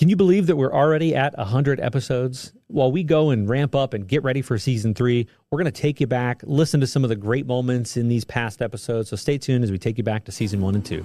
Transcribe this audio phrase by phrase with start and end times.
[0.00, 2.54] Can you believe that we're already at 100 episodes?
[2.68, 5.72] While we go and ramp up and get ready for season three, we're going to
[5.78, 9.10] take you back, listen to some of the great moments in these past episodes.
[9.10, 11.04] So stay tuned as we take you back to season one and two.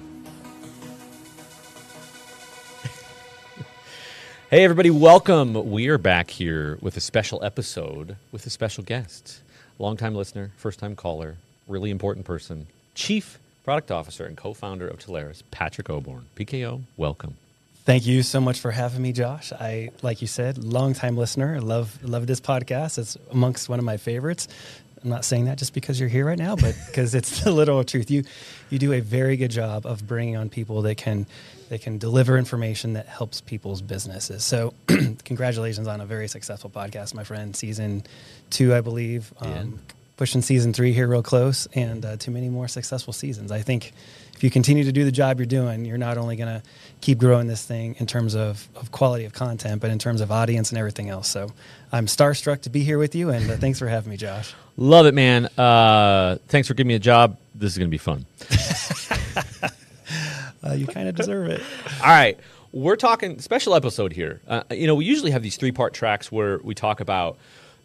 [4.50, 5.70] hey, everybody, welcome.
[5.70, 9.42] We are back here with a special episode with a special guest.
[9.78, 11.36] Longtime listener, first time caller,
[11.68, 16.22] really important person, Chief Product Officer and co founder of Telarus, Patrick Oborn.
[16.34, 17.36] PKO, welcome.
[17.86, 19.52] Thank you so much for having me, Josh.
[19.52, 21.60] I, like you said, longtime listener.
[21.60, 22.98] love love this podcast.
[22.98, 24.48] It's amongst one of my favorites.
[25.04, 27.84] I'm not saying that just because you're here right now, but because it's the literal
[27.84, 28.10] truth.
[28.10, 28.24] You
[28.70, 31.26] you do a very good job of bringing on people that can
[31.68, 34.44] that can deliver information that helps people's businesses.
[34.44, 34.74] So,
[35.24, 37.54] congratulations on a very successful podcast, my friend.
[37.54, 38.02] Season
[38.50, 39.32] two, I believe.
[39.40, 39.78] Um,
[40.16, 43.52] pushing season three here real close, and uh, too many more successful seasons.
[43.52, 43.92] I think
[44.36, 46.62] if you continue to do the job you're doing, you're not only going to
[47.00, 50.30] keep growing this thing in terms of, of quality of content, but in terms of
[50.30, 51.28] audience and everything else.
[51.28, 51.50] So
[51.90, 54.54] I'm starstruck to be here with you, and uh, thanks for having me, Josh.
[54.76, 55.46] Love it, man.
[55.56, 57.38] Uh, thanks for giving me a job.
[57.54, 58.26] This is going to be fun.
[60.62, 61.62] uh, you kind of deserve it.
[62.02, 62.38] All right.
[62.72, 64.42] We're talking special episode here.
[64.46, 67.38] Uh, you know, we usually have these three part tracks where we talk about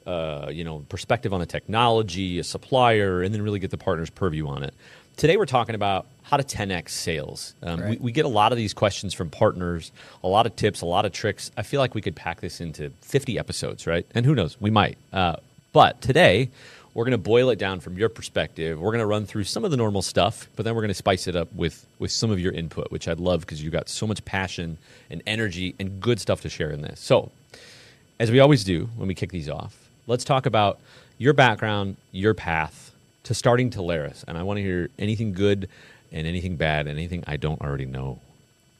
[0.05, 4.09] uh, you know, perspective on a technology, a supplier, and then really get the partner's
[4.09, 4.73] purview on it.
[5.15, 7.53] Today, we're talking about how to 10x sales.
[7.61, 7.89] Um, right.
[7.89, 9.91] we, we, get a lot of these questions from partners,
[10.23, 11.51] a lot of tips, a lot of tricks.
[11.57, 14.05] I feel like we could pack this into 50 episodes, right?
[14.15, 14.97] And who knows, we might.
[15.11, 15.35] Uh,
[15.73, 16.49] but today,
[16.93, 18.79] we're going to boil it down from your perspective.
[18.79, 20.93] We're going to run through some of the normal stuff, but then we're going to
[20.93, 23.89] spice it up with, with some of your input, which I'd love because you've got
[23.89, 24.77] so much passion
[25.09, 27.01] and energy and good stuff to share in this.
[27.01, 27.29] So,
[28.21, 30.79] as we always do when we kick these off, let's talk about
[31.17, 32.91] your background, your path
[33.23, 34.23] to starting Telarus.
[34.27, 35.67] And I want to hear anything good
[36.11, 38.19] and anything bad, anything I don't already know.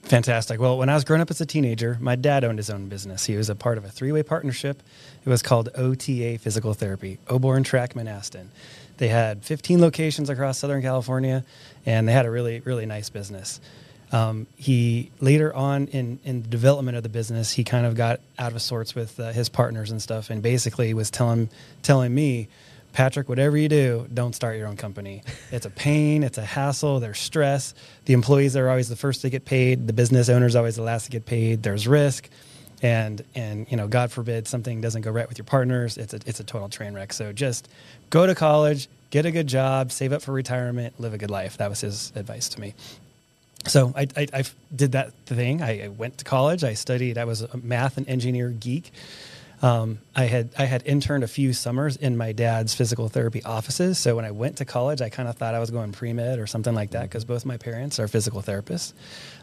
[0.04, 0.60] Fantastic.
[0.60, 3.26] Well, when I was growing up as a teenager, my dad owned his own business.
[3.26, 4.82] He was a part of a three way partnership.
[5.24, 8.50] It was called OTA Physical Therapy, Oborn Trackman Aston.
[8.98, 11.44] They had 15 locations across Southern California,
[11.86, 13.62] and they had a really, really nice business.
[14.12, 18.20] Um, he later on in, in the development of the business, he kind of got
[18.38, 21.50] out of sorts with uh, his partners and stuff, and basically was telling
[21.82, 22.50] telling me,
[22.94, 25.24] Patrick, whatever you do, don't start your own company.
[25.52, 27.74] It's a pain, it's a hassle, there's stress.
[28.06, 29.88] The employees are always the first to get paid.
[29.88, 31.64] The business owner's always the last to get paid.
[31.64, 32.30] There's risk,
[32.82, 35.98] and and you know, God forbid something doesn't go right with your partners.
[35.98, 37.14] It's a it's a total train wreck.
[37.14, 37.70] So just
[38.10, 41.58] go to college, get a good job, save up for retirement, live a good life.
[41.58, 42.74] That was his advice to me
[43.68, 44.44] so I, I, I,
[44.76, 45.62] did that thing.
[45.62, 46.64] I, I, went to college.
[46.64, 47.18] I studied.
[47.18, 48.92] I was a math and engineer geek.
[49.62, 54.00] Um, I had I had interned a few summers in my dad's physical therapy offices.
[54.00, 56.40] So when I went to college, I kind of thought I was going pre med
[56.40, 58.94] or something like that because both my parents are physical therapists.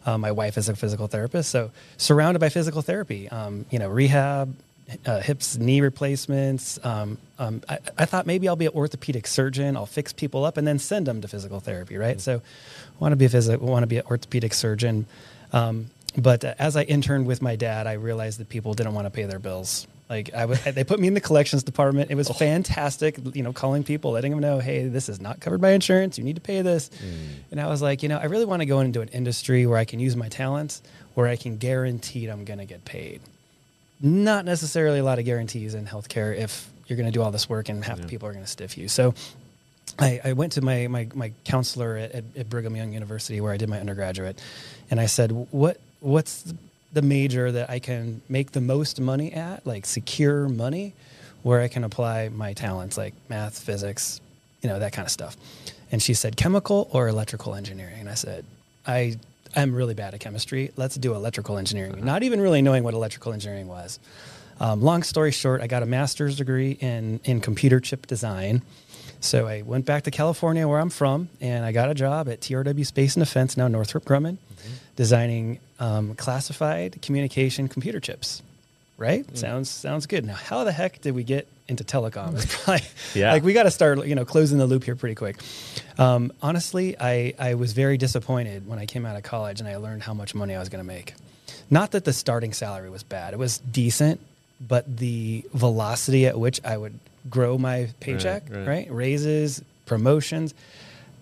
[0.06, 3.28] Um, my wife is a physical therapist, so surrounded by physical therapy.
[3.28, 4.56] Um, you know, rehab,
[5.06, 6.84] uh, hips, knee replacements.
[6.84, 9.76] Um, um, I, I, thought maybe I'll be an orthopedic surgeon.
[9.76, 12.16] I'll fix people up and then send them to physical therapy, right?
[12.16, 12.40] Mm-hmm.
[12.40, 12.42] So,
[12.98, 15.06] want to be a phys- want to be an orthopedic surgeon.
[15.52, 19.06] Um, but uh, as I interned with my dad, I realized that people didn't want
[19.06, 19.86] to pay their bills.
[20.08, 22.10] Like I w- they put me in the collections department.
[22.10, 22.34] It was oh.
[22.34, 26.16] fantastic, you know, calling people, letting them know, hey, this is not covered by insurance.
[26.16, 26.88] You need to pay this.
[26.88, 27.16] Mm.
[27.52, 29.78] And I was like, you know, I really want to go into an industry where
[29.78, 30.82] I can use my talents,
[31.14, 33.20] where I can guarantee I'm going to get paid
[34.00, 37.48] not necessarily a lot of guarantees in healthcare if you're going to do all this
[37.48, 38.04] work and half yeah.
[38.04, 38.88] the people are going to stiff you.
[38.88, 39.14] So
[39.98, 43.52] I, I, went to my, my, my counselor at, at, at, Brigham Young University where
[43.52, 44.40] I did my undergraduate,
[44.90, 46.52] and I said, "What what's
[46.92, 50.94] the major that I can make the most money at, like secure money,
[51.42, 54.20] where I can apply my talents, like math, physics,
[54.62, 55.36] you know, that kind of stuff?"
[55.92, 58.44] And she said, "Chemical or electrical engineering?" And I said,
[58.86, 59.18] "I
[59.56, 60.72] I'm really bad at chemistry.
[60.76, 61.92] Let's do electrical engineering.
[61.92, 62.04] Uh-huh.
[62.04, 63.98] Not even really knowing what electrical engineering was.
[64.60, 68.62] Um, long story short, I got a master's degree in, in computer chip design.
[69.20, 72.40] So I went back to California, where I'm from, and I got a job at
[72.40, 74.74] TRW Space and Defense, now Northrop Grumman, mm-hmm.
[74.96, 78.42] designing um, classified communication computer chips.
[78.96, 79.24] Right?
[79.26, 79.36] Mm.
[79.36, 80.24] Sounds sounds good.
[80.24, 82.34] Now, how the heck did we get into telecom
[82.64, 82.84] probably
[83.14, 83.32] yeah.
[83.32, 85.36] like we got to start you know closing the loop here pretty quick.
[85.98, 89.76] Um, honestly, I I was very disappointed when I came out of college and I
[89.76, 91.14] learned how much money I was going to make.
[91.70, 94.20] Not that the starting salary was bad; it was decent,
[94.60, 96.98] but the velocity at which I would
[97.30, 98.66] grow my paycheck, right, right.
[98.66, 98.90] right?
[98.90, 100.54] raises, promotions,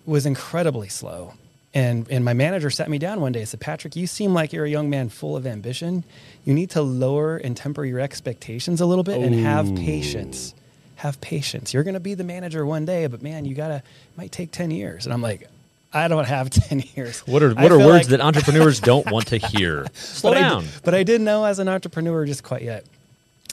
[0.05, 1.33] was incredibly slow.
[1.73, 4.51] And, and my manager sat me down one day and said, Patrick, you seem like
[4.51, 6.03] you're a young man full of ambition.
[6.43, 9.23] You need to lower and temper your expectations a little bit Ooh.
[9.23, 10.55] and have patience.
[10.95, 11.73] Have patience.
[11.73, 13.83] You're going to be the manager one day, but man, you got to, it
[14.17, 15.05] might take 10 years.
[15.05, 15.47] And I'm like,
[15.93, 17.19] I don't have 10 years.
[17.21, 19.85] What are I what are words like- that entrepreneurs don't want to hear?
[19.93, 20.65] Slow but down.
[20.83, 22.85] but I didn't know as an entrepreneur just quite yet.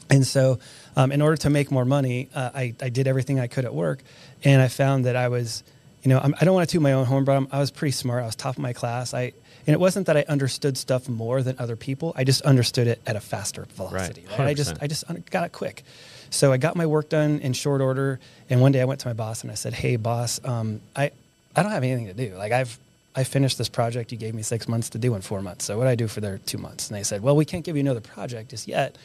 [0.09, 0.59] And so,
[0.95, 3.73] um, in order to make more money, uh, I, I did everything I could at
[3.73, 4.01] work.
[4.43, 5.63] And I found that I was,
[6.03, 7.71] you know, I'm, I don't want to toot my own horn, but I'm, I was
[7.71, 8.23] pretty smart.
[8.23, 9.13] I was top of my class.
[9.13, 9.33] I,
[9.67, 12.13] and it wasn't that I understood stuff more than other people.
[12.15, 14.25] I just understood it at a faster velocity.
[14.29, 14.39] Right.
[14.39, 14.47] right?
[14.49, 15.83] I just, I just got it quick.
[16.29, 18.19] So I got my work done in short order.
[18.49, 21.11] And one day I went to my boss and I said, "Hey, boss, um, I,
[21.55, 22.35] I don't have anything to do.
[22.35, 22.77] Like I've,
[23.15, 25.65] I finished this project you gave me six months to do in four months.
[25.65, 27.63] So what do I do for their two months?" And they said, "Well, we can't
[27.63, 28.97] give you another project just yet.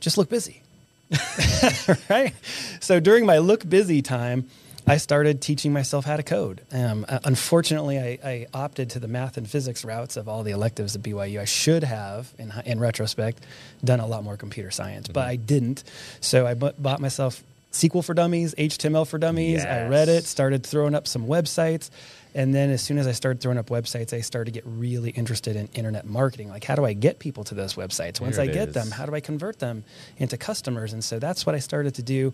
[0.00, 0.62] Just look busy."
[2.08, 2.32] right?
[2.80, 4.48] So during my look busy time,
[4.86, 6.62] I started teaching myself how to code.
[6.72, 10.52] Um, uh, unfortunately, I, I opted to the math and physics routes of all the
[10.52, 11.40] electives at BYU.
[11.40, 13.44] I should have, in, in retrospect,
[13.84, 15.84] done a lot more computer science, but I didn't.
[16.20, 17.42] So I bought myself
[17.72, 19.64] SQL for Dummies, HTML for Dummies.
[19.64, 21.90] I read it, started throwing up some websites.
[22.34, 25.10] And then as soon as I started throwing up websites, I started to get really
[25.10, 26.48] interested in internet marketing.
[26.48, 28.20] Like, how do I get people to those websites?
[28.20, 28.74] Once I get is.
[28.74, 29.84] them, how do I convert them
[30.18, 30.92] into customers?
[30.92, 32.32] And so that's what I started to do.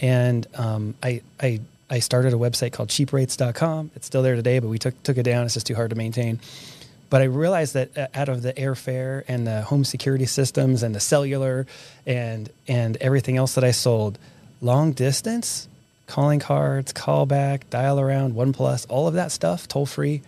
[0.00, 1.60] And um, I, I,
[1.90, 3.90] I started a website called cheaprates.com.
[3.94, 5.44] It's still there today, but we took, took it down.
[5.44, 6.40] It's just too hard to maintain.
[7.08, 10.94] But I realized that uh, out of the airfare and the home security systems and
[10.94, 11.66] the cellular
[12.04, 14.18] and, and everything else that I sold,
[14.60, 15.68] long distance,
[16.06, 20.22] calling cards, callback, dial around, one plus, all of that stuff, toll free,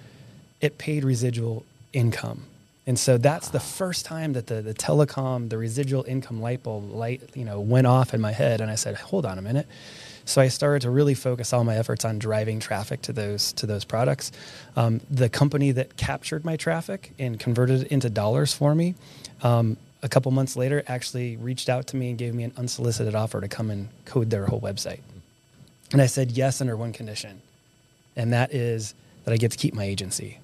[0.60, 2.44] it paid residual income.
[2.86, 6.90] And so that's the first time that the, the telecom, the residual income light bulb
[6.90, 8.62] light, you know, went off in my head.
[8.62, 9.66] And I said, hold on a minute.
[10.24, 13.66] So I started to really focus all my efforts on driving traffic to those to
[13.66, 14.32] those products.
[14.76, 18.94] Um, the company that captured my traffic and converted it into dollars for me,
[19.42, 23.14] um, a couple months later, actually reached out to me and gave me an unsolicited
[23.14, 25.00] offer to come and code their whole website.
[25.92, 27.40] And I said yes under one condition,
[28.16, 28.94] and that is
[29.24, 30.38] that I get to keep my agency.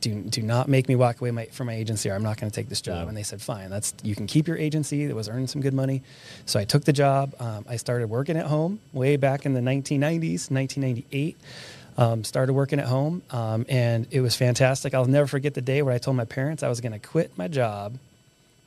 [0.00, 2.50] Do, do not make me walk away my, from my agency or I'm not going
[2.50, 3.04] to take this job.
[3.04, 3.08] Yeah.
[3.08, 5.06] And they said, fine, that's, you can keep your agency.
[5.06, 6.02] That was earning some good money.
[6.44, 7.32] So I took the job.
[7.38, 11.36] Um, I started working at home way back in the 1990s, 1998.
[11.96, 14.94] Um, started working at home um, and it was fantastic.
[14.94, 17.38] I'll never forget the day where I told my parents I was going to quit
[17.38, 17.96] my job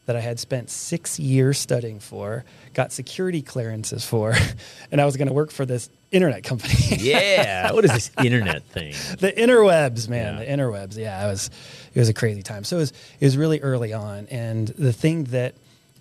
[0.05, 4.35] that I had spent six years studying for, got security clearances for,
[4.91, 6.73] and I was going to work for this internet company.
[6.97, 7.71] Yeah.
[7.71, 8.91] what is this internet thing?
[9.19, 10.39] the interwebs, man, Yeah.
[10.45, 10.95] the interwebs.
[10.97, 11.49] Yeah, it was
[11.93, 12.63] it was a crazy time.
[12.63, 15.55] So it was it was really early on, and the thing that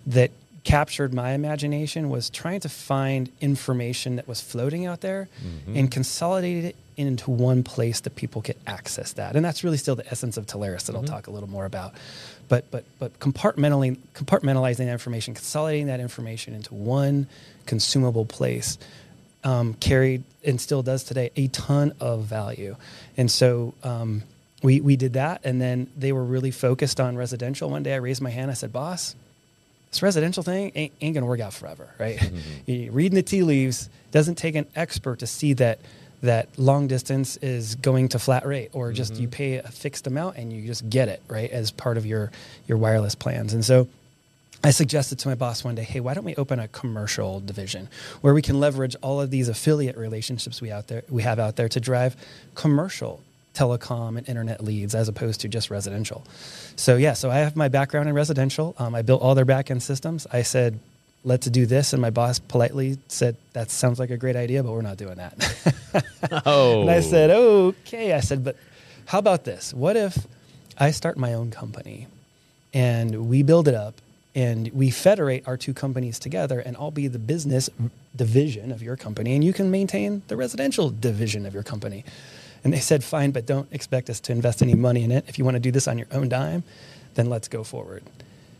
[0.07, 0.31] that
[0.65, 5.29] captured my imagination was trying to find information that was floating out there
[5.67, 9.35] and consolidate it into one place that people could access that.
[9.35, 11.93] And that's really still the essence of Telarus that I'll talk a little more about.
[12.49, 17.27] But but but compartmentalizing compartmentalizing that information, consolidating that information into one
[17.65, 18.77] consumable place
[19.45, 22.75] um, carried and still does today a ton of value.
[23.15, 24.23] And so um,
[24.63, 25.41] we, we did that.
[25.43, 27.69] And then they were really focused on residential.
[27.69, 28.51] One day I raised my hand.
[28.51, 29.15] I said, boss,
[29.91, 32.17] this residential thing ain't, ain't going to work out forever, right?
[32.17, 32.37] Mm-hmm.
[32.65, 35.79] You- Reading the tea leaves doesn't take an expert to see that
[36.21, 39.35] that long distance is going to flat rate or just you mm-hmm.
[39.35, 42.31] pay a fixed amount and you just get it, right, as part of your
[42.67, 43.53] your wireless plans.
[43.53, 43.87] And so
[44.63, 47.87] I suggested to my boss one day, hey, why don't we open a commercial division
[48.21, 51.55] where we can leverage all of these affiliate relationships we out there we have out
[51.55, 52.15] there to drive
[52.55, 53.21] commercial
[53.55, 56.23] telecom and internet leads as opposed to just residential.
[56.75, 58.75] So yeah, so I have my background in residential.
[58.77, 60.27] Um, I built all their backend systems.
[60.31, 60.79] I said,
[61.23, 64.71] let's do this, and my boss politely said, that sounds like a great idea, but
[64.71, 66.43] we're not doing that.
[66.45, 66.81] Oh.
[66.85, 68.13] And I said, okay.
[68.13, 68.57] I said, but
[69.05, 69.73] how about this?
[69.73, 70.27] What if
[70.77, 72.07] I start my own company
[72.73, 73.95] and we build it up
[74.35, 77.69] and we federate our two companies together and I'll be the business
[78.15, 82.03] division of your company and you can maintain the residential division of your company.
[82.65, 85.25] And they said, fine, but don't expect us to invest any money in it.
[85.27, 86.63] If you want to do this on your own dime,
[87.13, 88.03] then let's go forward.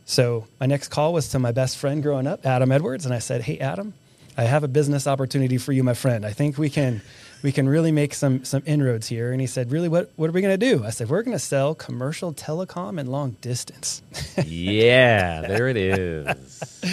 [0.06, 3.20] So my next call was to my best friend growing up, Adam Edwards, and I
[3.20, 3.96] said, "Hey, Adam,
[4.38, 6.24] I have a business opportunity for you, my friend.
[6.24, 7.02] I think we can
[7.42, 9.90] we can really make some some inroads here." And he said, "Really?
[9.90, 13.00] What what are we going to do?" I said, "We're going to sell commercial telecom
[13.00, 14.04] and long distance."
[14.46, 16.84] yeah, there it is.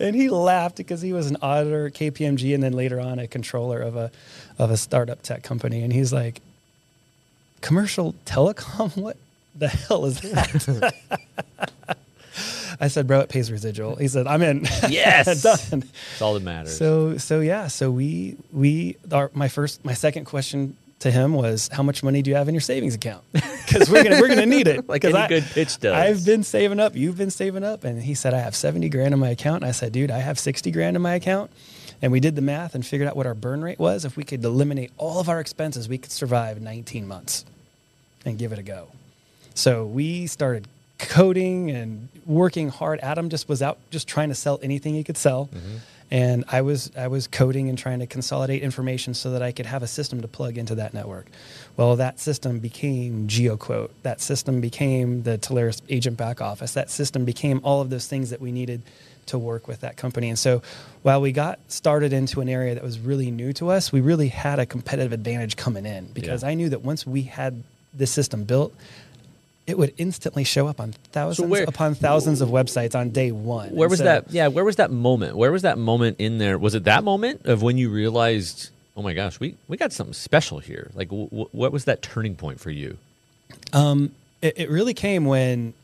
[0.00, 3.28] and he laughed because he was an auditor at KPMG and then later on a
[3.28, 4.10] controller of a
[4.58, 5.82] of a startup tech company.
[5.82, 6.40] And he's like,
[7.66, 8.96] "Commercial telecom?
[9.02, 9.16] What
[9.54, 10.94] the hell is that?"
[12.80, 15.42] I said, "Bro, it pays residual." He said, "I'm in." Yes.
[15.42, 15.82] done.
[16.12, 16.76] It's all that matters.
[16.76, 21.68] So so yeah, so we we our my first my second question to him was
[21.72, 23.22] how much money do you have in your savings account?
[23.32, 24.88] Because we're gonna we're gonna need it.
[24.88, 25.94] Like any I- good pitch does.
[25.94, 26.94] I've been saving up.
[26.94, 29.62] You've been saving up, and he said I have seventy grand in my account.
[29.62, 31.50] And I said, dude, I have sixty grand in my account.
[32.02, 34.04] And we did the math and figured out what our burn rate was.
[34.04, 37.46] If we could eliminate all of our expenses, we could survive 19 months.
[38.26, 38.88] And give it a go.
[39.54, 40.68] So we started
[40.98, 43.00] coding and working hard.
[43.00, 45.48] Adam just was out just trying to sell anything he could sell.
[45.54, 45.76] Mm-hmm.
[46.08, 49.66] And I was I was coding and trying to consolidate information so that I could
[49.66, 51.26] have a system to plug into that network.
[51.76, 53.90] Well, that system became GeoQuote.
[54.02, 56.74] That system became the Telarus agent back office.
[56.74, 58.82] That system became all of those things that we needed
[59.26, 60.28] to work with that company.
[60.28, 60.62] And so
[61.02, 64.28] while we got started into an area that was really new to us, we really
[64.28, 66.50] had a competitive advantage coming in because Yeah.
[66.50, 67.64] I knew that once we had
[67.96, 68.74] this system built,
[69.66, 73.70] it would instantly show up on thousands where- upon thousands of websites on day one.
[73.70, 74.30] Where And was so- that?
[74.30, 75.36] Yeah, where was that moment?
[75.36, 76.58] Where was that moment in there?
[76.58, 80.14] Was it that moment of when you realized, oh my gosh, we, we got something
[80.14, 80.90] special here?
[80.94, 82.96] Like, w- w- what was that turning point for you?
[83.72, 84.12] Um,
[84.42, 85.74] it, it really came when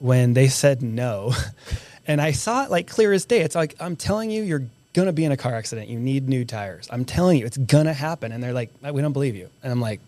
[0.00, 1.32] when they said no
[2.06, 5.12] and i saw it like clear as day it's like i'm telling you you're gonna
[5.12, 8.30] be in a car accident you need new tires i'm telling you it's gonna happen
[8.30, 9.98] and they're like we don't believe you and i'm like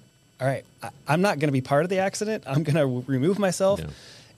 [0.40, 3.38] all right I, i'm not gonna be part of the accident i'm gonna w- remove
[3.38, 3.86] myself Yeah.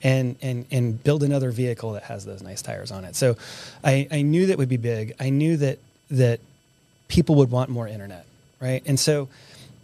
[0.03, 3.37] and and and build another vehicle that has those nice tires on it so
[3.83, 5.79] i i knew that would be big i knew that
[6.11, 6.39] that
[7.07, 8.25] people would want more internet,
[8.59, 8.81] right?
[8.87, 9.27] And so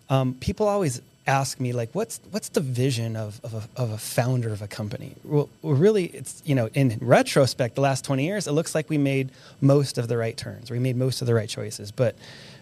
[0.10, 3.98] um, people always ask me like, what's what's the vision of of a, of a
[3.98, 5.14] founder of a company?
[5.24, 8.98] Well, really, it's you know, in retrospect, the last twenty years, it looks like we
[8.98, 9.30] made
[9.62, 10.72] most of the right turns.
[10.72, 12.16] We made most of the right choices, but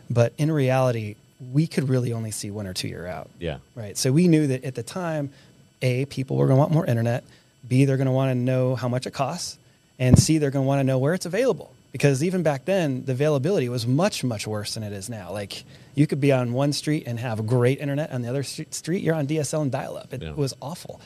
[0.10, 1.16] but in reality,
[1.52, 3.30] we could really only see one or two year out.
[3.40, 3.58] Yeah.
[3.76, 3.98] Right.
[3.98, 5.32] So we knew that at the time,
[5.82, 7.24] A, people were going to want more internet.
[7.68, 9.58] B, they're going to want to know how much it costs.
[10.00, 11.74] And C, they're going to want to know where it's available.
[11.92, 15.32] Because even back then, the availability was much, much worse than it is now.
[15.32, 15.64] Like
[15.98, 18.12] you could be on one street and have great internet.
[18.12, 20.14] On the other street, you're on DSL and dial up.
[20.14, 20.34] It Yeah.
[20.34, 21.02] was awful.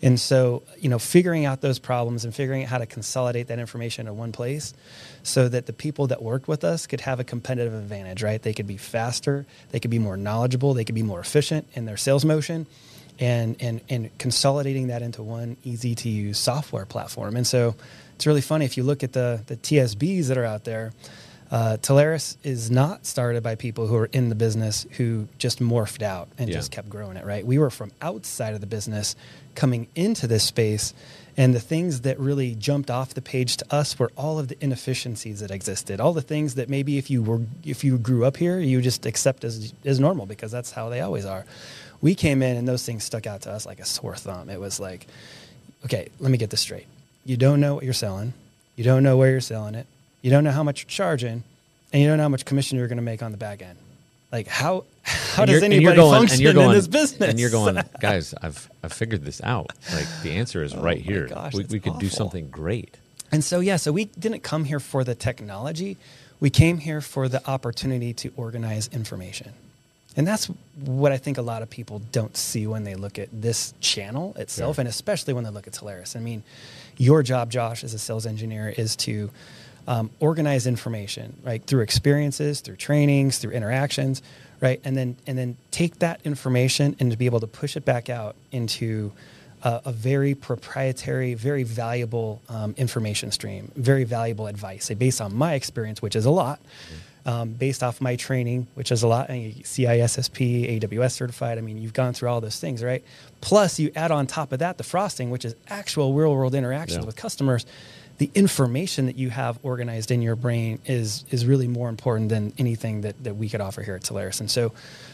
[0.00, 3.58] And so, you know, figuring out those problems and figuring out how to consolidate that
[3.58, 4.74] information in one place
[5.24, 8.40] so that the people that worked with us could have a competitive advantage, right?
[8.40, 11.84] They could be faster, they could be more knowledgeable, they could be more efficient in
[11.86, 12.66] their sales motion.
[13.20, 17.34] And, and, and consolidating that into one easy to use software platform.
[17.34, 17.74] And so
[18.14, 20.92] it's really funny if you look at the, the TSBs that are out there,
[21.50, 26.02] uh, Telarus is not started by people who are in the business who just morphed
[26.02, 26.56] out and Yeah.
[26.56, 27.44] just kept growing it, right?
[27.46, 29.16] We were from outside of the business
[29.54, 30.92] coming into this space.
[31.38, 34.56] And the things that really jumped off the page to us were all of the
[34.60, 38.36] inefficiencies that existed, all the things that maybe if you were if you grew up
[38.36, 41.44] here, you just accept as as normal because that's how they always are.
[42.00, 44.50] We came in and those things stuck out to us like a sore thumb.
[44.50, 45.06] It was like,
[45.84, 46.86] okay, let me get this straight.
[47.24, 48.32] You don't know what you're selling,
[48.74, 49.86] you don't know where you're selling it,
[50.22, 51.42] you don't know how much you're charging,
[51.92, 53.78] and you don't know how much commission you're going to make on the back end.
[54.30, 57.30] Like how how does anybody going- function going- in this business?
[57.30, 59.70] And you're going, guys, I've I've figured this out.
[59.94, 61.26] Like the answer is oh right Oh my here.
[61.28, 62.96] gosh, we we could do something great.
[63.32, 65.96] And so, yeah, so we didn't come here for the technology.
[66.40, 69.52] We came here for the opportunity to organize information.
[70.16, 70.46] And that's
[70.84, 74.34] what I think a lot of people don't see when they look at this channel
[74.36, 74.80] itself, Sure.
[74.82, 76.16] and especially when they look at Telarus.
[76.16, 76.42] I mean,
[76.96, 79.30] your job, Josh, as a sales engineer, is to
[79.88, 84.22] um, organize information, right, through experiences, through trainings, through interactions,
[84.60, 87.84] right, and then and then take that information and to be able to push it
[87.84, 89.10] back out into
[89.62, 95.54] a, a very proprietary, very valuable um, information stream, very valuable advice based on my
[95.54, 96.60] experience, which is a lot,
[97.24, 101.56] um, based off my training, which is a lot, and you- CISSP, AWS certified.
[101.58, 103.02] I mean, you've gone through all those things, right?
[103.40, 107.00] Plus, you add on top of that the frosting, which is actual real world interactions
[107.00, 107.06] Yeah.
[107.06, 107.64] with customers.
[108.18, 112.52] The information that you have organized in your brain is is really more important than
[112.58, 114.40] anything that, that we could offer here at Telarus.
[114.40, 114.72] And so,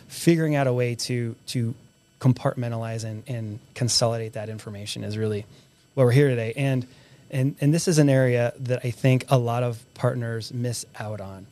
[0.09, 1.75] figuring out a way to to
[2.21, 5.45] compartmentalize and, and consolidate that information is really
[5.95, 6.55] what we're here today.
[6.57, 6.87] And
[7.31, 11.21] and and this is an area that I think a lot of partners miss out
[11.21, 11.47] on.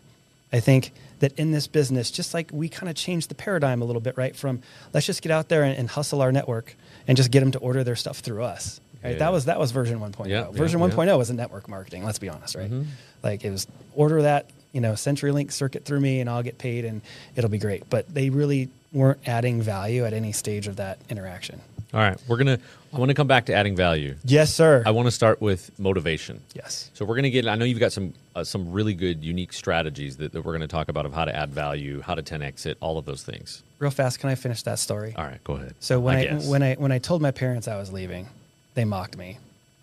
[0.53, 3.85] I think that in this business, just like we kind of changed the paradigm a
[3.85, 4.35] little bit, right?
[4.35, 4.61] From
[4.93, 6.75] let's just get out there and, and hustle our network
[7.07, 8.81] and just get them to order their stuff through us.
[9.03, 9.13] Right?
[9.13, 9.19] Yeah.
[9.19, 10.29] That was that was version 1.0.
[10.29, 10.89] Yeah, version yeah.
[10.89, 12.05] 1.0 was a network marketing.
[12.05, 12.71] Let's be honest, right?
[12.71, 12.87] Mhm.
[13.23, 16.85] Like it was order that you know CenturyLink circuit through me, and I'll get paid,
[16.85, 17.03] and
[17.37, 17.89] it'll be great.
[17.91, 21.61] But they really weren't adding value at any stage of that interaction.
[21.95, 22.59] All right, we're gonna.
[22.95, 24.17] I want to come back to adding value.
[24.25, 24.83] Yes, sir.
[24.85, 26.41] I want to start with motivation.
[26.55, 26.91] yes.
[26.93, 27.49] So we're going to get.
[27.49, 30.61] I know you've got some uh, some really good, unique strategies that, that we're going
[30.61, 33.23] to talk about of how to add value, how to 10x it, all of those
[33.23, 33.63] things.
[33.79, 35.15] Real fast, can I finish that story?
[35.17, 35.75] All right, go ahead.
[35.81, 36.47] So when I, guess.
[36.47, 38.29] when I when I told my parents I was leaving,
[38.75, 39.39] they mocked me.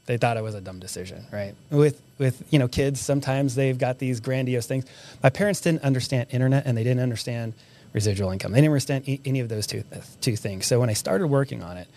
[0.05, 1.53] They thought it was a dumb decision, right?
[1.69, 4.86] With with you know kids, sometimes they've got these grandiose things.
[5.22, 7.53] My parents didn't understand internet, and they didn't understand
[7.93, 8.51] residual income.
[8.51, 10.65] They didn't understand e- any of those two uh, two things.
[10.65, 11.88] So when I started working on it,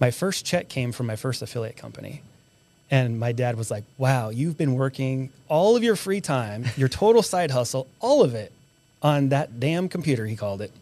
[0.00, 2.22] my first check came from my first affiliate company.
[2.90, 6.88] And my dad was like, "Wow, you've been working all of your free time, your
[6.88, 8.52] total side hustle, all of it
[9.00, 10.72] on that damn computer." He called it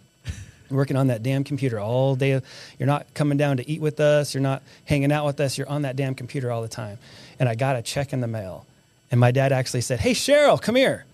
[0.70, 2.40] working on that damn computer all day.
[2.78, 4.34] You're not coming down to eat with us.
[4.34, 5.56] You're not hanging out with us.
[5.58, 6.98] You're on that damn computer all the time.
[7.38, 8.66] And I got a check in the mail.
[9.10, 11.04] And my dad actually said, Hey, Cheryl, come here.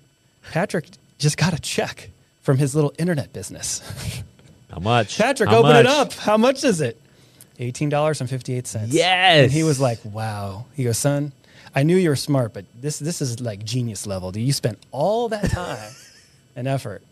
[0.52, 0.86] Patrick
[1.18, 2.10] just got a check
[2.42, 3.80] from his little internet business.
[4.70, 5.16] How much?
[5.18, 5.80] Patrick, How open much?
[5.80, 6.12] it up.
[6.14, 7.00] How much is it?
[7.60, 8.88] $18.58.
[8.90, 9.44] Yes.
[9.44, 10.66] And he was like, wow.
[10.74, 11.32] He goes, son,
[11.74, 14.32] I knew you were smart, but this, this is like genius level.
[14.32, 15.92] Do you spent all that time
[16.56, 17.02] and effort.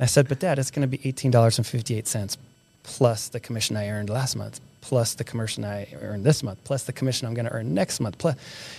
[0.00, 2.36] I said, but dad, it's going to be $18.58
[2.82, 6.84] plus the commission I earned last month, plus the commission I earned this month, plus
[6.84, 8.16] the commission I'm going to earn next month.
[8.18, 8.36] Plus,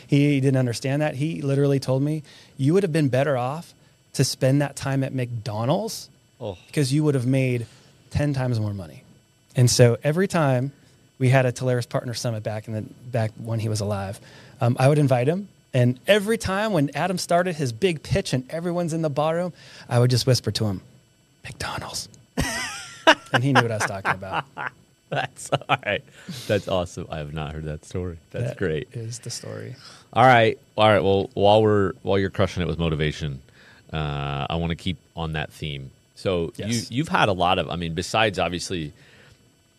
[0.07, 1.15] he didn't understand that.
[1.15, 2.23] He literally told me,
[2.57, 3.73] you would have been better off
[4.13, 6.09] to spend that time at McDonald's
[6.43, 6.57] Oh.
[6.65, 7.67] because you would have made
[8.09, 9.03] 10 times more money.
[9.55, 10.71] And so every time
[11.19, 14.19] we had a Telarus Partner Summit back in the back when he was alive,
[14.59, 15.49] um, I would invite him.
[15.71, 19.53] And every time when Adam started his big pitch and everyone's in the ballroom,
[19.87, 20.81] I would just whisper to him,
[21.43, 22.09] McDonald's.
[23.33, 24.45] and he knew what I was talking about.
[25.09, 26.03] That's all right.
[26.47, 27.07] That's awesome.
[27.09, 28.17] I have not heard that story.
[28.31, 28.87] That's That great.
[28.93, 29.75] Is the story.
[30.13, 31.03] All right, all right.
[31.03, 33.41] Well, while we're while you're crushing it with motivation,
[33.91, 35.91] uh, I want to keep on that theme.
[36.15, 36.89] So Yes.
[36.91, 37.69] you you've had a lot of.
[37.69, 38.93] I mean, besides obviously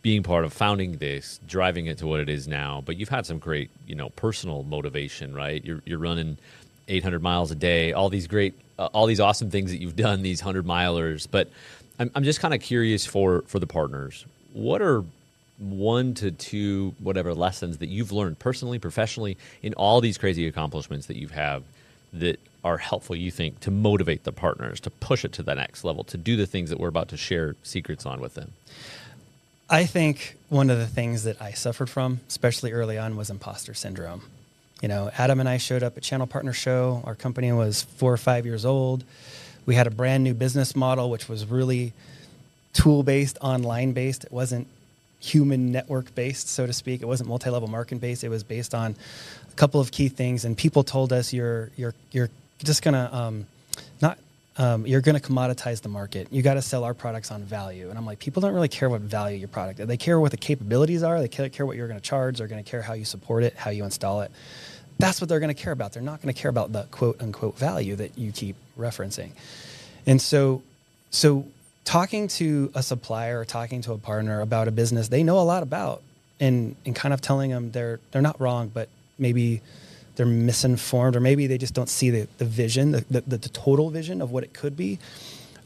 [0.02, 3.24] being part of founding this, driving it to what it is now, but you've had
[3.24, 5.64] some great, you know, personal motivation, right?
[5.64, 6.36] You're you're running
[6.88, 10.22] 800 miles a day, all these great, uh, all these awesome things that you've done,
[10.22, 11.26] these hundred milers.
[11.30, 11.50] But
[11.98, 14.24] I'm I'm just kind of curious for for the partners.
[14.52, 15.04] What are
[15.58, 21.06] one to two whatever lessons that you've learned personally, professionally, in all these crazy accomplishments
[21.06, 21.62] that you've had
[22.12, 25.84] that are helpful, you think, to motivate the partners to push it to the next
[25.84, 28.52] level, to do the things that we're about to share secrets on with them?
[29.68, 33.74] I think one of the things that I suffered from, especially early on, was imposter
[33.74, 34.22] syndrome.
[34.82, 37.02] You know, Adam and I showed up at Channel Partner Show.
[37.04, 39.04] Our company was four or five years old.
[39.64, 41.92] We had a brand new business model, which was really
[42.72, 44.24] tool based, online based.
[44.24, 44.66] It wasn't
[45.20, 47.00] human network based, so to speak.
[47.00, 48.24] It wasn't multi level marketing based.
[48.24, 48.96] It was based on
[49.48, 50.44] a couple of key things.
[50.44, 52.30] And people told us you're you're you're
[52.64, 53.46] just gonna um,
[54.00, 54.18] not
[54.56, 56.28] um, you're going to commoditize the market.
[56.30, 57.88] You got to sell our products on value.
[57.88, 59.86] And I'm like, people don't really care what value your product.
[59.86, 61.20] They care what the capabilities are.
[61.20, 62.38] They care, care what you're going to charge.
[62.38, 64.30] They're going to care how you support it, how you install it.
[64.98, 65.92] That's what they're going to care about.
[65.92, 69.30] They're not going to care about the quote unquote value that you keep referencing.
[70.06, 70.62] And so,
[71.10, 71.46] so
[71.84, 75.42] talking to a supplier or talking to a partner about a business they know a
[75.42, 76.02] lot about,
[76.40, 79.60] and and kind of telling them they're they're not wrong, but maybe
[80.16, 83.88] they're misinformed or maybe they just don't see the, the vision the, the, the total
[83.90, 84.98] vision of what it could be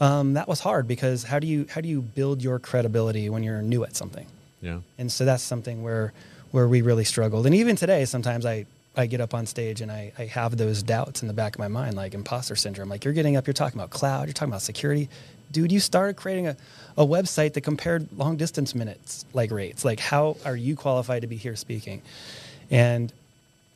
[0.01, 3.43] um, that was hard because how do you how do you build your credibility when
[3.43, 4.25] you're new at something
[4.63, 4.81] Yeah.
[4.99, 6.13] and so that's something where
[6.53, 9.91] where we really struggled and even today sometimes i i get up on stage and
[9.93, 13.05] i, I have those doubts in the back of my mind like imposter syndrome like
[13.05, 15.09] you're getting up you're talking about cloud you're talking about security.
[15.53, 16.57] Dude you started creating a,
[16.99, 19.85] a website that compared long distance minutes like rates.
[19.85, 22.03] Like how are you qualified to be here speaking?
[22.71, 23.13] And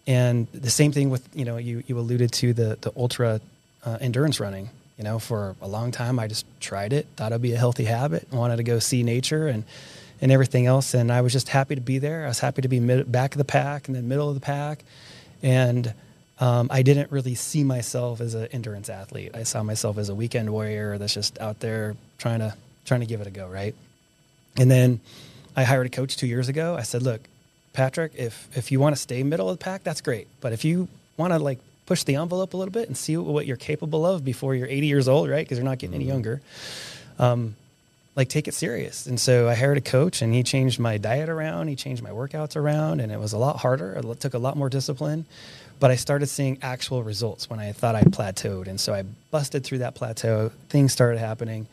[0.06, 3.40] and the same thing with you know you you alluded to the the ultra
[3.84, 4.70] uh, endurance running.
[4.98, 7.84] You know for a long time i just tried it thought it'd be a healthy
[7.84, 9.64] habit wanted to go see nature and
[10.20, 12.68] and everything else and i was just happy to be there i was happy to
[12.68, 14.84] be mid, back of the pack and then middle of the pack
[15.42, 15.92] and
[16.38, 20.14] um, i didn't really see myself as an endurance athlete i saw myself as a
[20.14, 22.54] weekend warrior that's just out there trying to
[22.84, 23.74] trying to give it a go right
[24.56, 25.00] and then
[25.56, 27.20] i hired a coach two years ago i said look
[27.72, 30.26] Patrick, if if you want to stay middle of the pack, that's great.
[30.40, 33.46] But if you want to like push the envelope a little bit and see what
[33.46, 35.44] you're capable of before you're 80 years old, right?
[35.44, 36.40] Because you're not getting any younger.
[37.18, 37.56] Um,
[38.16, 39.06] like take it serious.
[39.06, 41.68] And so I hired a coach, and he changed my diet around.
[41.68, 43.92] He changed my workouts around, and it was a lot harder.
[43.92, 45.26] It took a lot more discipline.
[45.78, 49.64] But I started seeing actual results when I thought I plateaued, and so I busted
[49.64, 50.50] through that plateau.
[50.68, 51.66] Things started happening,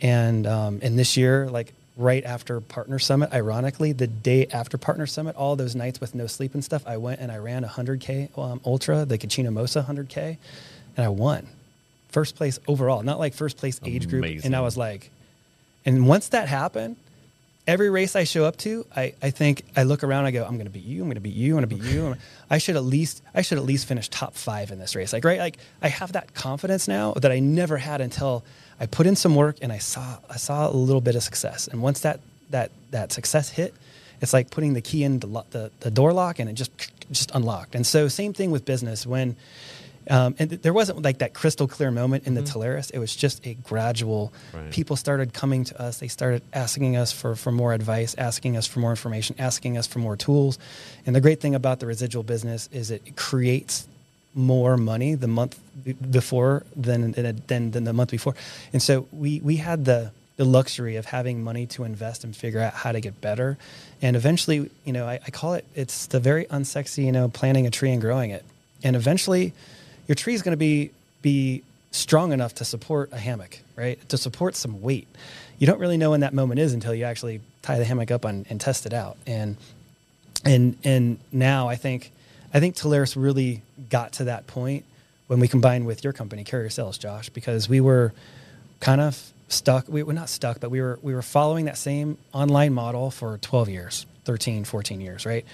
[0.00, 5.06] and um, and this year, like right after Partner Summit, ironically, the day after Partner
[5.06, 7.68] Summit, all those nights with no sleep and stuff, I went and I ran a
[7.68, 10.36] 100K um, Ultra, the Kachina Mosa 100K,
[10.96, 11.46] and I won.
[12.08, 14.24] First place overall, not like first place age group.
[14.44, 15.10] And I was like,
[15.84, 16.96] and once that happened,
[17.66, 20.54] every race I show up to, I, I think I look around, I go, I'm
[20.54, 22.16] going to beat you, I'm going to beat you, I'm going to beat you.
[22.50, 25.12] I should at least I should at least finish top five in this race.
[25.12, 28.44] Like right, like I have that confidence now that I never had until
[28.78, 31.68] I put in some work and I saw I saw a little bit of success.
[31.68, 32.20] And once that
[32.50, 33.74] that that success hit,
[34.20, 36.70] it's like putting the key in the the, the door lock and it just
[37.10, 37.74] just unlocked.
[37.74, 39.36] And so same thing with business when.
[40.10, 42.90] Um, and th- there wasn't like that crystal clear moment in the Telarus.
[42.92, 44.32] It was just a gradual.
[44.52, 44.70] Right.
[44.70, 45.98] People started coming to us.
[45.98, 49.86] They started asking us for for more advice, asking us for more information, asking us
[49.86, 50.58] for more tools.
[51.06, 53.86] And the great thing about the residual business is it creates
[54.34, 58.34] more money the month b- before than than, than than the month before.
[58.72, 62.60] And so we we had the the luxury of having money to invest and figure
[62.60, 63.56] out how to get better.
[64.02, 67.66] And eventually, you know, I, I call it it's the very unsexy, you know, planting
[67.66, 68.44] a tree and growing it.
[68.82, 69.52] And eventually,
[70.06, 70.90] your tree is going to be
[71.22, 74.06] be strong enough to support a hammock, right?
[74.08, 75.08] To support some weight.
[75.58, 78.24] You don't really know when that moment is until you actually tie the hammock up
[78.24, 79.16] and test it out.
[79.26, 79.56] And
[80.44, 82.10] and and now I think
[82.52, 84.84] I think Telarus really got to that point
[85.26, 88.12] when we combined with your company, Carrier Sales, Josh, because we were
[88.80, 89.88] kind of stuck.
[89.88, 93.38] We were not stuck, but we were we were following that same online model for
[93.38, 95.44] 12 years, 13, 14 years, right?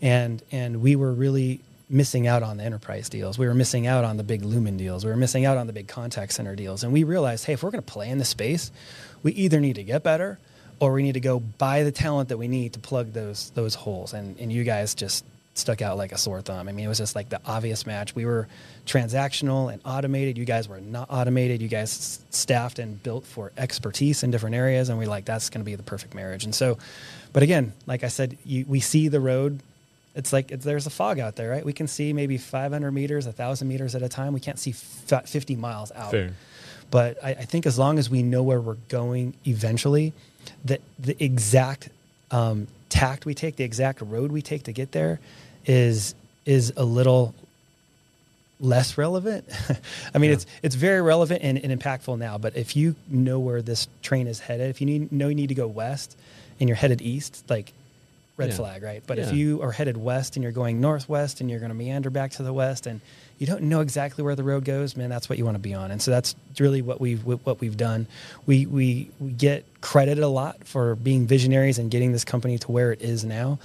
[0.00, 3.38] And and we were really missing out on the enterprise deals.
[3.38, 5.04] We were missing out on the big Lumen deals.
[5.04, 6.82] We were missing out on the big contact center deals.
[6.82, 8.72] And we realized, hey, if we're going to play in this space,
[9.22, 10.38] we either need to get better
[10.80, 13.74] or we need to go buy the talent that we need to plug those those
[13.74, 14.12] holes.
[14.12, 16.68] And and you guys just stuck out like a sore thumb.
[16.68, 18.14] I mean, it was just like the obvious match.
[18.14, 18.46] We were
[18.84, 20.36] transactional and automated.
[20.36, 21.62] You guys were not automated.
[21.62, 25.62] You guys staffed and built for expertise in different areas, and we like that's going
[25.62, 26.44] to be the perfect marriage.
[26.44, 26.78] And so,
[27.32, 29.60] but again, like I said, you, we see the road.
[30.16, 31.64] It's like it's, there's a fog out there, right?
[31.64, 34.32] We can see maybe 500 meters, 1,000 meters at a time.
[34.32, 36.10] We can't see 50 miles out.
[36.10, 36.32] Fair.
[36.90, 40.12] But I, I think as long as we know where we're going eventually,
[40.64, 41.90] that the exact
[42.30, 45.20] um, tact we take, the exact road we take to get there,
[45.66, 47.34] is is a little
[48.60, 49.44] less relevant.
[50.14, 50.36] I mean, yeah.
[50.36, 52.38] it's it's very relevant and, and, impactful now.
[52.38, 55.48] But if you know where this train is headed, if you need, know you need
[55.48, 56.16] to go west
[56.58, 57.72] and you're headed east, like
[58.36, 58.56] red yeah.
[58.56, 59.02] flag, right?
[59.06, 59.28] But yeah.
[59.28, 62.32] if you are headed west and you're going northwest and you're going to meander back
[62.32, 63.00] to the west and
[63.38, 65.74] you don't know exactly where the road goes, man, that's what you want to be
[65.74, 65.90] on.
[65.90, 68.06] And so that's really what we've what we've done.
[68.46, 72.72] We we we get credited a lot for being visionaries and getting this company to
[72.72, 73.58] where it is now.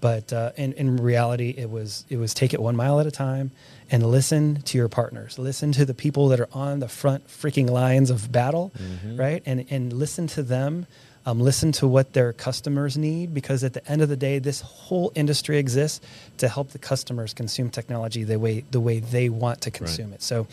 [0.00, 3.10] But uh, in, in reality, it was it was take it one mile at a
[3.10, 3.50] time
[3.90, 5.38] and listen to your partners.
[5.38, 9.16] Listen to the people that are on the front freaking lines of battle, mm-hmm.
[9.18, 9.42] right?
[9.44, 10.86] And and listen to them.
[11.30, 14.60] Um, listen to what their customers need because at the end of the day, this
[14.62, 16.04] whole industry exists
[16.38, 20.16] to help the customers consume technology the way the way they want to consume right.
[20.16, 20.22] it.
[20.22, 20.48] So,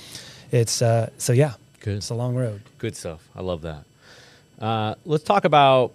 [0.51, 1.97] it's uh, so yeah, good.
[1.97, 2.61] It's a long road.
[2.77, 3.27] Good stuff.
[3.35, 3.83] I love that.
[4.59, 5.93] Uh, let's talk about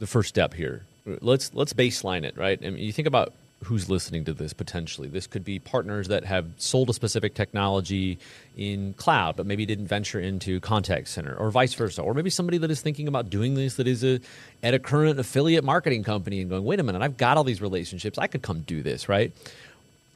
[0.00, 0.82] the first step here
[1.20, 2.58] let's let's baseline it, right?
[2.62, 3.32] I mean, you think about
[3.64, 5.08] who's listening to this potentially.
[5.08, 8.18] This could be partners that have sold a specific technology
[8.56, 12.00] in cloud, but maybe didn't venture into contact center, or vice versa.
[12.00, 14.20] Or maybe somebody that is thinking about doing this that is a
[14.62, 17.60] at a current affiliate marketing company and going, wait a minute, I've got all these
[17.60, 18.18] relationships.
[18.18, 19.32] I could come do this, right?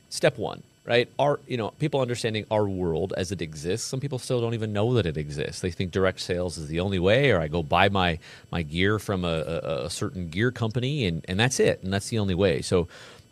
[0.08, 1.08] Step one, right?
[1.18, 3.86] Our, you know, people understanding our world as it exists.
[3.86, 5.60] Some people still don't even know that it exists.
[5.60, 8.18] They think direct sales is the only way, or I go buy my
[8.50, 12.08] my gear from a, a, a certain gear company, and and that's it, and that's
[12.08, 12.62] the only way.
[12.62, 12.88] So,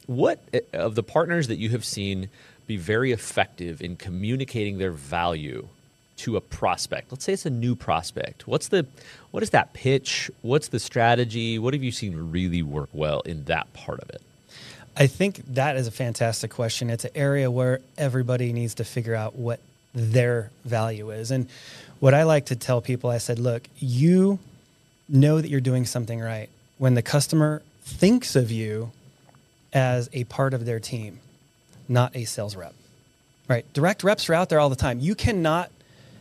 [0.06, 2.28] what eh, of the partners that you have seen
[2.66, 5.68] be very effective in communicating their value
[6.18, 7.10] to a prospect?
[7.10, 8.46] Let's say it's a new prospect.
[8.46, 8.86] What's the
[9.30, 10.30] what is that pitch?
[10.42, 11.58] What's the strategy?
[11.58, 14.22] What have you seen really work well in that part of it?
[14.96, 16.90] I think that is a fantastic question.
[16.90, 19.58] It's an area where everybody needs to figure out what
[19.94, 21.30] their value is.
[21.30, 21.48] And
[21.98, 24.38] what I like to tell people, I said, look, you
[25.08, 26.48] know that you're doing something right.
[26.78, 28.92] When the customer thinks of you
[29.72, 31.20] as a part of their team,
[31.88, 32.74] not a sales rep.
[33.48, 33.70] Right?
[33.72, 35.00] Direct reps are out there all the time.
[35.00, 35.70] You cannot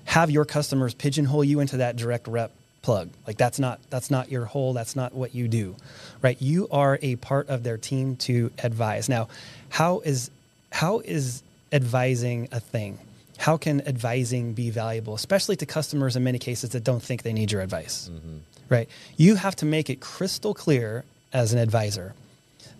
[0.06, 3.10] have your customers pigeonhole you into that direct rep plug.
[3.28, 4.74] Like that's not that's not your whole.
[4.74, 5.76] That's not what you do,
[6.22, 6.42] right?
[6.42, 9.08] You are a part of their team to advise.
[9.08, 9.28] Now,
[9.70, 10.32] how is
[10.72, 12.98] how is advising a thing?
[13.38, 17.34] How can advising be valuable, especially to customers in many cases that don't think they
[17.34, 18.38] need your advice, mm-hmm.
[18.70, 18.88] right?
[19.18, 22.14] You have to make it crystal clear as an advisor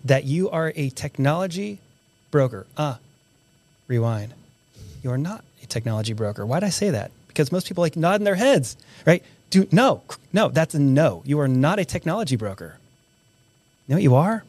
[0.04, 1.78] that you are a technology
[2.30, 2.66] broker.
[2.76, 2.98] Ah, uh,
[3.88, 4.34] rewind.
[5.02, 6.46] You are not a technology broker.
[6.46, 7.10] Why did I say that?
[7.28, 9.22] Because most people like nodding their heads, right?
[9.50, 11.22] Do no, no, that's a no.
[11.24, 12.78] You are not a technology broker.
[13.86, 14.44] You know what you are?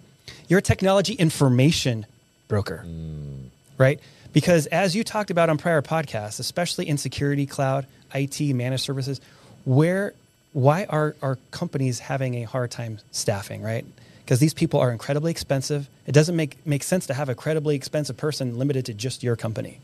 [0.47, 2.05] You're a technology information
[2.47, 2.83] broker.
[2.85, 3.49] Mm.
[3.77, 3.99] Right?
[4.31, 9.21] Because as you talked about on prior podcasts, especially in security, cloud, IT, managed services,
[9.65, 10.13] where
[10.53, 13.85] why are our companies having a hard time staffing, right?
[14.23, 15.89] Because these people are incredibly expensive.
[16.07, 19.35] It doesn't make, make sense to have a credibly expensive person limited to just your
[19.35, 19.79] company.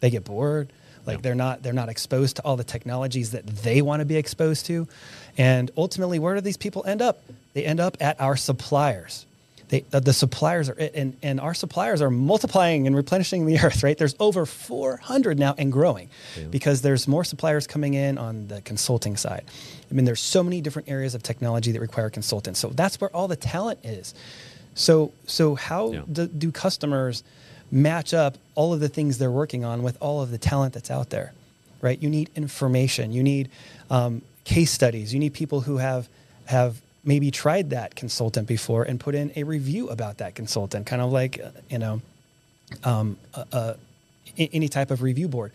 [0.00, 0.70] They get bored
[1.06, 4.16] like they're not they're not exposed to all the technologies that they want to be
[4.16, 4.88] exposed to.
[5.38, 7.22] And ultimately, where do these people end up?
[7.54, 9.24] They end up at our suppliers.
[9.68, 13.82] They, uh, the suppliers are and, and our suppliers are multiplying and replenishing the earth
[13.82, 16.44] right there's over 400 now and growing yeah.
[16.44, 19.44] because there's more suppliers coming in on the consulting side
[19.90, 23.10] i mean there's so many different areas of technology that require consultants so that's where
[23.10, 24.14] all the talent is
[24.76, 26.02] so so how yeah.
[26.12, 27.24] do, do customers
[27.70, 30.90] match up all of the things they're working on with all of the talent that's
[30.90, 31.32] out there,
[31.80, 32.00] right?
[32.00, 33.12] You need information.
[33.12, 33.50] You need
[33.90, 35.12] um, case studies.
[35.12, 36.08] You need people who have
[36.46, 41.00] have maybe tried that consultant before and put in a review about that consultant, kind
[41.02, 42.02] of like uh, you know,
[42.84, 43.18] um,
[44.38, 45.52] any type of review board.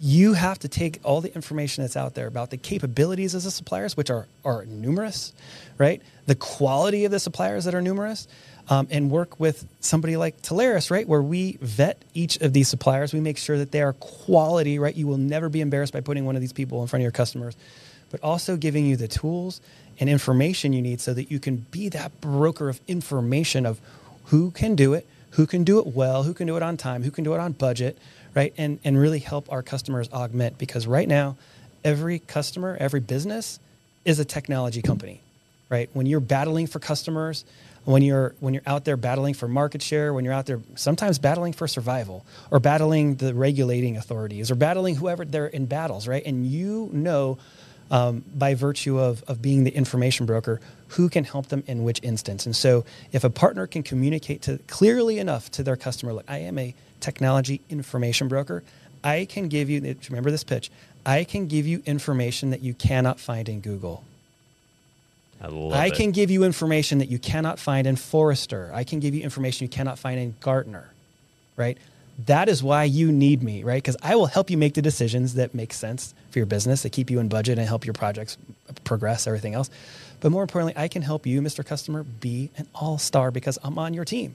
[0.00, 3.50] You have to take all the information that's out there about the capabilities of the
[3.50, 5.32] suppliers, which are are numerous,
[5.78, 6.02] right?
[6.26, 8.28] The quality of the suppliers that are numerous,
[8.68, 13.12] um, and work with somebody like Telarus, right, where we vet each of these suppliers.
[13.12, 14.94] We make sure that they are quality, right?
[14.94, 17.12] You will never be embarrassed by putting one of these people in front of your
[17.12, 17.56] customers,
[18.10, 19.60] but also giving you the tools
[20.00, 23.80] and information you need so that you can be that broker of information of
[24.26, 27.02] who can do it, who can do it well, who can do it on time,
[27.02, 27.98] who can do it on budget,
[28.34, 28.52] right?
[28.56, 31.36] And and really help our customers augment because right now,
[31.84, 33.58] every customer, every business
[34.04, 35.20] is a technology company,
[35.68, 35.90] right?
[35.92, 37.44] When you're battling for customers,
[37.84, 41.18] when you're when you're out there battling for market share, when you're out there sometimes
[41.18, 46.22] battling for survival or battling the regulating authorities or battling whoever they're in battles, right?
[46.24, 47.38] And you know
[47.90, 52.00] um, by virtue of, of being the information broker who can help them in which
[52.02, 52.46] instance.
[52.46, 56.38] And so if a partner can communicate to clearly enough to their customer, look, I
[56.38, 58.62] am a technology information broker.
[59.04, 60.70] I can give you, remember this pitch,
[61.06, 64.04] I can give you information that you cannot find in Google.
[65.40, 68.70] I love I can give you information that you cannot find in Forrester.
[68.74, 70.90] I can give you information you cannot find in Gartner,
[71.56, 71.78] right?
[72.26, 73.76] That is why you need me, right?
[73.76, 76.90] Because I will help you make the decisions that make sense for your business, that
[76.90, 78.36] keep you in budget and help your projects
[78.84, 79.70] progress, everything else.
[80.20, 81.64] But more importantly, I can help you, Mr.
[81.64, 84.34] Customer, be an all star because I'm on your team.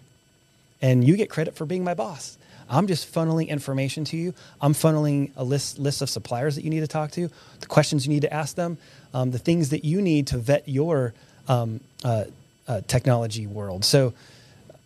[0.81, 2.37] And you get credit for being my boss.
[2.69, 4.33] I'm just funneling information to you.
[4.61, 8.05] I'm funneling a list list of suppliers that you need to talk to, the questions
[8.05, 8.77] you need to ask them,
[9.13, 11.13] um, the things that you need to vet your
[11.49, 12.25] um, uh,
[12.67, 13.83] uh, technology world.
[13.83, 14.13] So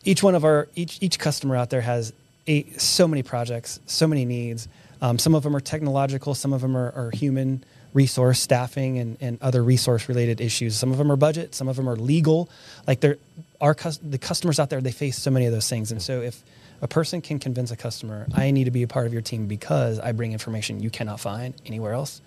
[0.03, 2.13] each one of our each each customer out there has
[2.47, 4.67] eight, so many projects, so many needs.
[5.01, 9.17] Um, some of them are technological, some of them are, are human resource staffing and,
[9.21, 10.75] and other resource related issues.
[10.75, 12.49] Some of them are budget, some of them are legal.
[12.85, 13.17] Like they're
[13.59, 15.91] our cus- the customers out there, they face so many of those things.
[15.91, 16.43] And so if
[16.81, 19.47] a person can convince a customer, I need to be a part of your team
[19.47, 22.21] because I bring information you cannot find anywhere else.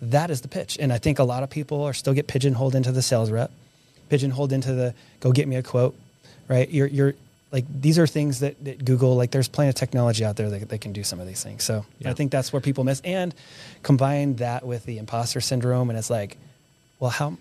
[0.00, 0.78] That is the pitch.
[0.80, 3.50] And I think a lot of people are still get pigeonholed into the sales rep,
[4.08, 5.94] pigeonholed into the go get me a quote,
[6.48, 6.70] right?
[6.70, 7.14] You're, you're
[7.52, 10.68] like, these are things that, that Google, like there's plenty of technology out there that,
[10.68, 11.64] that can do some of these things.
[11.64, 12.10] So Yeah.
[12.10, 13.00] I think that's where people miss.
[13.04, 13.34] And
[13.82, 15.90] combine that with the imposter syndrome.
[15.90, 16.36] And it's like,
[17.00, 17.36] well, how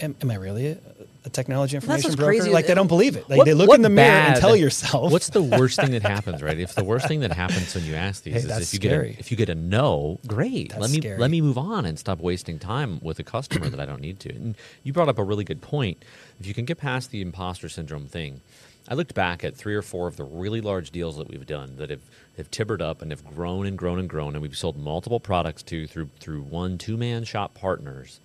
[0.00, 0.78] am, am I really a,
[1.24, 2.30] a technology that's information what's broker?
[2.30, 2.50] crazy.
[2.50, 3.28] Like they don't believe it.
[3.28, 5.12] Like What- they look in the mirror and tell yourself.
[5.12, 6.58] What's the worst thing that happens, right?
[6.58, 8.80] If the worst thing that happens when you ask these Hey, is that's if you
[8.80, 9.14] get scary.
[9.16, 10.70] a, if you get a no, great.
[10.70, 11.18] That's let me scary.
[11.18, 14.18] let me move on and stop wasting time with a customer that I don't need
[14.20, 14.30] to.
[14.30, 16.02] And you brought up a really good point.
[16.40, 18.40] If you can get past the imposter syndrome thing,
[18.88, 21.76] I looked back at three or four of the really large deals that we've done
[21.76, 22.00] that have
[22.36, 25.62] have tibbered up and have grown and grown and grown, and we've sold multiple products
[25.64, 28.18] to through through one two man shop partners.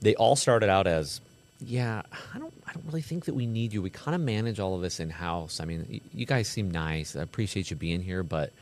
[0.00, 1.20] They all started out as
[1.60, 2.02] yeah,
[2.34, 3.80] I don't I don't really think that we need you.
[3.82, 5.58] We kind of manage all of this in house.
[5.60, 7.16] I mean, y- you guys seem nice.
[7.16, 8.52] I appreciate you being here, but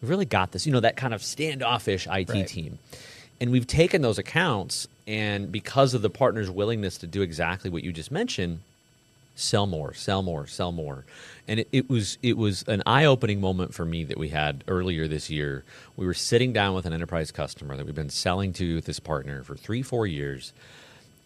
[0.00, 0.66] we've really got this.
[0.66, 2.46] You know, that kind of standoffish IT Right.
[2.48, 2.78] team.
[3.40, 7.84] And we've taken those accounts and because of the partner's willingness to do exactly what
[7.84, 8.60] you just mentioned,
[9.38, 11.04] sell more, sell more, sell more.
[11.46, 15.08] And it, it was it was an eye-opening moment for me that we had earlier
[15.08, 15.64] this year.
[15.96, 19.00] We were sitting down with an enterprise customer that we've been selling to with this
[19.00, 20.52] partner for three, four years.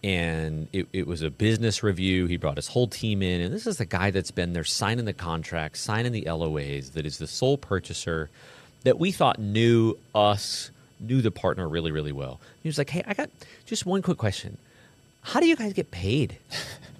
[0.04, 2.26] And it, it was a business review.
[2.26, 3.40] He brought his whole team in.
[3.40, 7.06] And this is the guy that's been there signing the contracts, signing the LOAs, that
[7.06, 8.28] is the sole purchaser
[8.82, 12.40] that we thought knew us, knew the partner really, really well.
[12.62, 13.30] He was like, Hey, I got
[13.64, 14.58] just one quick question.
[15.22, 16.36] How do you guys get paid?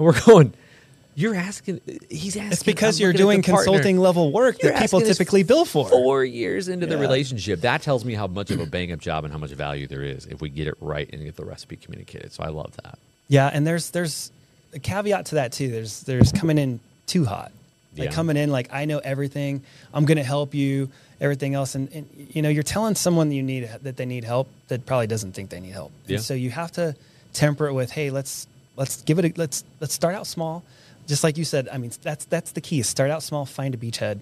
[0.00, 0.54] And we're going,
[1.14, 2.52] you're asking, he's asking.
[2.52, 3.64] It's because I'm you're doing the partner.
[3.72, 5.86] consulting level work You're that people typically bill for.
[5.90, 9.24] Four years into the relationship, that tells me how much of a bang up job
[9.24, 11.76] and how much value there is if we get it right and get the recipe
[11.76, 12.32] communicated.
[12.32, 12.98] So I love that.
[13.28, 14.32] Yeah, and there's there's
[14.72, 15.70] a caveat to that too.
[15.70, 17.52] There's there's coming in too hot.
[17.98, 18.12] Like Yeah.
[18.12, 19.62] coming in like I know everything.
[19.92, 20.88] I'm going to help you.
[21.20, 24.48] Everything else, and, and you know you're telling someone you need that they need help
[24.68, 25.92] that probably doesn't think they need help.
[26.06, 26.14] Yeah.
[26.16, 26.96] And so you have to
[27.34, 28.46] temper it with, hey, let's
[28.80, 29.24] let's give it.
[29.26, 30.64] A, let's let's start out small.
[31.06, 32.82] Just like you said, I mean that's that's the key.
[32.82, 34.18] Start out small, find a beachhead,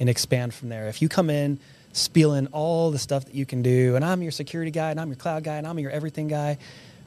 [0.00, 0.88] and expand from there.
[0.88, 1.58] If you come in
[1.92, 5.08] spieling all the stuff that you can do, and I'm your security guy, and I'm
[5.08, 6.58] your cloud guy, and I'm your everything guy,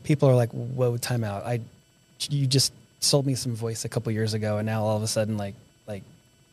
[0.03, 1.45] people are like, "Whoa, time out!
[1.45, 1.61] I,
[2.29, 5.07] you just sold me some voice a couple years ago, and now all of a
[5.07, 5.53] sudden, like,
[5.87, 6.03] like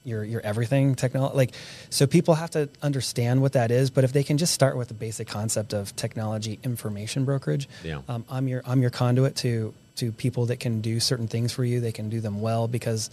[0.05, 1.35] you're you're everything technology.
[1.37, 1.55] Like,
[1.91, 3.91] so people have to understand what that is.
[3.91, 8.03] But if they can just start with the basic concept of technology information brokerage, Yeah.
[8.09, 11.65] um, I'm your I'm your conduit to to people that can do certain things for
[11.65, 11.81] you.
[11.81, 13.11] They can do them well because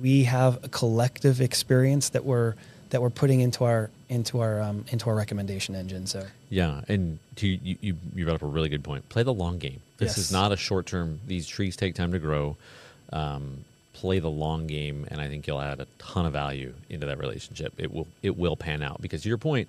[0.00, 2.54] we have a collective experience that we're
[2.90, 6.06] that we're putting into our into our um, into our recommendation engine.
[6.06, 9.08] So Yeah, and to, you, you you brought up a really good point.
[9.08, 9.80] Play the long game.
[9.98, 10.18] This Yes.
[10.18, 11.20] is not a short term.
[11.26, 12.56] These trees take time to grow.
[13.12, 13.64] Um,
[13.94, 17.18] play the long game, and I think you'll add a ton of value into that
[17.18, 17.72] relationship.
[17.78, 19.68] It will it will pan out because to your point,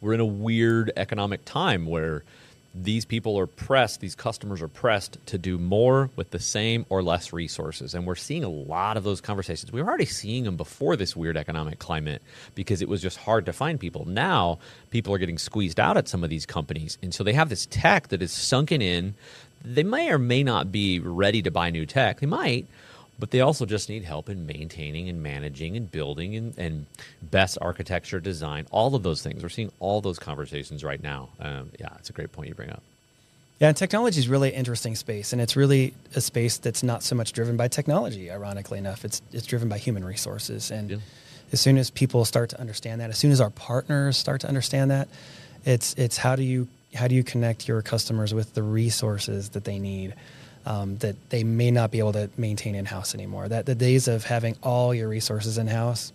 [0.00, 2.22] we're in a weird economic time where
[2.74, 7.02] these people are pressed, these customers are pressed to do more with the same or
[7.02, 7.94] less resources.
[7.94, 9.72] And we're seeing a lot of those conversations.
[9.72, 12.20] We were already seeing them before this weird economic climate
[12.56, 14.06] because it was just hard to find people.
[14.06, 14.58] Now,
[14.90, 16.98] people are getting squeezed out at some of these companies.
[17.00, 19.14] And so they have this tech that is sunken in.
[19.64, 22.20] They may or may not be ready to buy new tech.
[22.20, 22.66] They might,
[23.18, 26.86] but they also just need help in maintaining and managing and building and, and
[27.22, 31.70] best architecture design all of those things we're seeing all those conversations right now um,
[31.78, 32.82] yeah it's a great point you bring up
[33.60, 37.02] Yeah, and technology is really an interesting space, and it's really a space that's not
[37.04, 38.28] so much driven by technology.
[38.30, 40.96] Ironically enough, it's it's driven by human resources, and Yeah.
[41.52, 44.48] as soon as people start to understand that, as soon as our partners start to
[44.48, 45.06] understand that,
[45.64, 49.64] it's it's how do you how do you connect your customers with the resources that
[49.64, 50.14] they need
[50.66, 53.48] um, that they may not be able to maintain in house anymore.
[53.48, 56.12] That the days of having all your resources in house.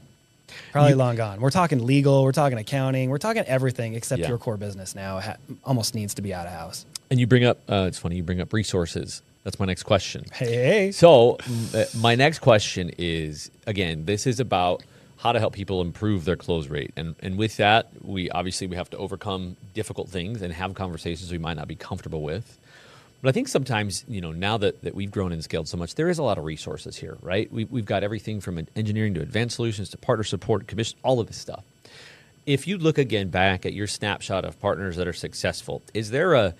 [0.71, 1.39] Probably You- long gone.
[1.41, 4.29] We're talking legal, we're talking accounting, we're talking everything except Yeah.
[4.29, 6.85] your core business now ha- almost needs to be out of house.
[7.11, 10.25] and you bring up uh, it's funny you bring up resources that's my next question
[10.33, 10.91] Hey, hey.
[10.91, 11.37] So,
[11.75, 14.83] uh, my next question is again, this is about
[15.17, 16.91] how to help people improve their close rate.
[16.95, 21.31] And and with that, we obviously we have to overcome difficult things and have conversations
[21.31, 22.57] we might not be comfortable with.
[23.21, 25.95] But I think sometimes, you know, now that, that we've grown and scaled so much,
[25.95, 27.51] there is a lot of resources here, right?
[27.51, 31.27] We, we've got everything from engineering to advanced solutions to partner support, commission, all of
[31.27, 31.65] this stuff.
[32.45, 36.33] If you look again back at your snapshot of partners that are successful, is there
[36.33, 36.55] a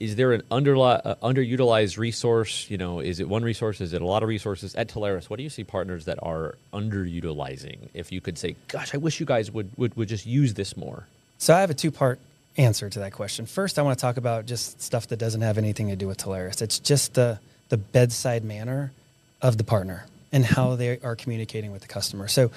[0.00, 2.68] is there an underli- uh, underutilized resource?
[2.70, 3.82] You know, is it one resource?
[3.82, 4.74] Is it a lot of resources?
[4.74, 7.90] At Telarus, what do you see partners that are underutilizing?
[7.92, 10.76] If you could say, "Gosh, I wish you guys would would, would just use this
[10.76, 11.06] more."
[11.38, 12.18] So I have a two part
[12.56, 13.46] answer to that question.
[13.46, 16.18] First, I want to talk about just stuff that doesn't have anything to do with
[16.18, 16.62] Telarus.
[16.62, 18.92] It's just the the bedside manner
[19.40, 22.28] of the partner and how they are communicating with the customer.
[22.28, 22.50] So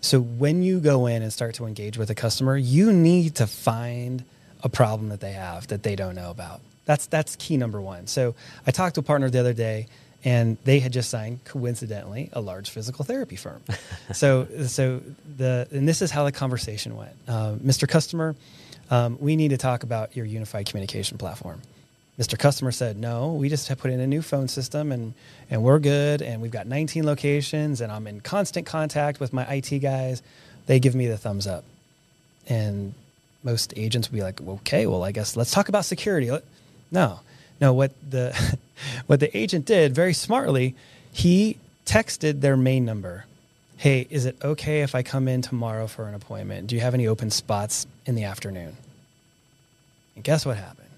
[0.00, 3.46] so when you go in and start to engage with a customer, you need to
[3.46, 4.24] find
[4.62, 6.60] a problem that they have that they don't know about.
[6.84, 8.06] That's that's key number 1.
[8.06, 8.34] So
[8.66, 9.86] I talked to a partner the other day
[10.24, 13.62] and they had just signed coincidentally a large physical therapy firm.
[14.12, 15.00] so so
[15.36, 17.12] the and this is how the conversation went.
[17.28, 17.88] Uh, Mr.
[17.88, 18.34] Customer,
[18.90, 21.60] um, we need to talk about your unified communication platform.
[22.18, 22.38] Mr.
[22.38, 25.12] Customer said, no, we just have put in a new phone system and,
[25.50, 26.22] and we're good.
[26.22, 30.22] And we've got 19 locations and I'm in constant contact with my IT guys.
[30.66, 31.64] They give me the thumbs up.
[32.48, 32.94] And
[33.42, 36.30] most agents would be like, okay, well, I guess let's talk about security.
[36.90, 37.20] No,
[37.60, 38.58] no, what the,
[39.06, 40.74] what the agent did very smartly,
[41.12, 43.26] he texted their main number.
[43.78, 46.66] Hey, is it okay if I come in tomorrow for an appointment?
[46.66, 48.74] Do you have any open spots in the afternoon?
[50.14, 50.88] And guess what happened?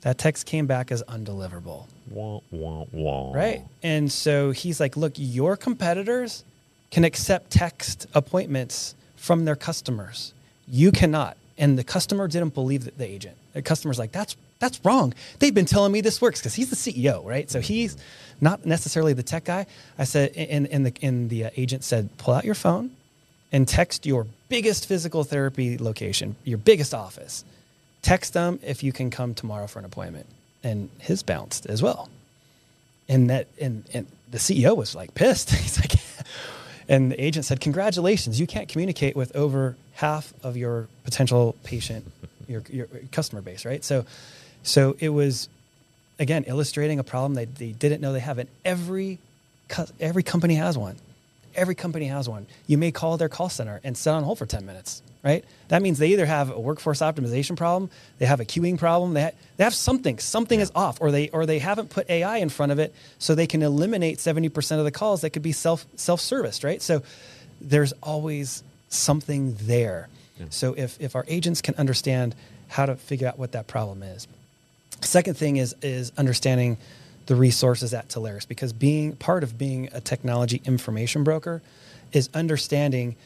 [0.00, 1.86] That text came back as undeliverable.
[2.10, 3.32] Wah, wah, wah.
[3.32, 3.62] Right.
[3.82, 6.44] And so he's like, look, your competitors
[6.90, 10.34] can accept text appointments from their customers.
[10.68, 11.36] You cannot.
[11.56, 13.36] And the customer didn't believe the agent.
[13.52, 15.14] The customer's like, that's that's wrong.
[15.38, 17.50] They've been telling me this works because he's the CEO, right?
[17.50, 17.96] So he's
[18.40, 19.66] not necessarily the tech guy.
[19.98, 22.90] I said, and, and the and the uh, agent said, pull out your phone
[23.52, 27.44] and text your biggest physical therapy location, your biggest office.
[28.02, 30.26] Text them if you can come tomorrow for an appointment.
[30.62, 32.08] And his bounced as well
[33.08, 35.50] and that and, and the CEO was like pissed.
[35.54, 35.92] He's like,
[36.88, 42.10] and the agent said, "Congratulations, you can't communicate with over half of your potential patient,
[42.48, 44.04] your your customer base, right?" So,
[44.64, 45.48] so it was
[46.18, 49.18] again illustrating a problem that they didn't know they have, and every
[50.00, 50.96] every company has one.
[51.54, 52.46] Every company has one.
[52.66, 55.44] You may call their call center and sit on hold for 10 minutes, right?
[55.68, 59.22] That means they either have a workforce optimization problem, they have a queuing problem, they,
[59.22, 62.48] ha- they have something, something is off, or they, or they haven't put AI in
[62.48, 65.86] front of it so they can eliminate 70% of the calls that could be self,
[65.94, 66.82] self-serviced, right?
[66.82, 67.02] So
[67.60, 70.08] there's always something there.
[70.50, 72.34] So if, if our agents can understand
[72.68, 74.26] how to figure out what that problem is.
[75.04, 76.76] Second thing is is understanding
[77.26, 81.62] the resources at Telarus because being part of being a technology information broker
[82.12, 83.16] is understanding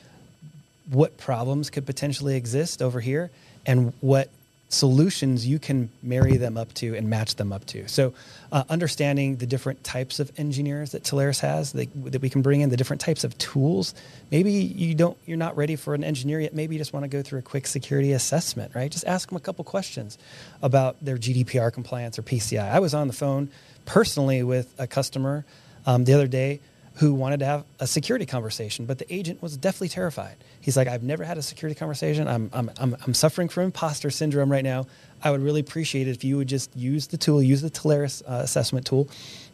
[0.91, 3.31] what problems could potentially exist over here
[3.67, 4.31] and what
[4.69, 7.89] solutions you can marry them up to and match them up to.
[7.89, 8.13] So,
[8.53, 12.61] uh, understanding the different types of engineers that Telarus has that, that we can bring
[12.61, 13.95] in, the different types of tools.
[14.31, 16.55] Maybe you don't, you're not ready for an engineer yet.
[16.55, 18.91] Maybe you just want to go through a quick security assessment, right?
[18.91, 20.19] Just ask them a couple questions
[20.63, 22.71] about their GDPR compliance or PCI.
[22.71, 23.51] I was on the phone
[23.87, 25.47] personally with a customer
[25.87, 26.61] um, the other day
[26.99, 30.37] who wanted to have a security conversation, but the agent was definitely terrified.
[30.61, 32.27] He's like, I've never had a security conversation.
[32.27, 34.87] I'm, I'm, I'm, I'm suffering from imposter syndrome right now.
[35.23, 38.23] I would really appreciate it if you would just use the tool, use the Telarus
[38.23, 39.09] uh, assessment tool,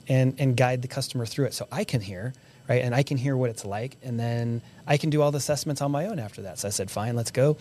[0.09, 2.33] and, and guide the customer through it so I can hear,
[2.67, 2.83] right?
[2.83, 3.97] And I can hear what it's like.
[4.03, 6.59] And then I can do all the assessments on my own after that.
[6.59, 7.59] So I said, fine, let's go.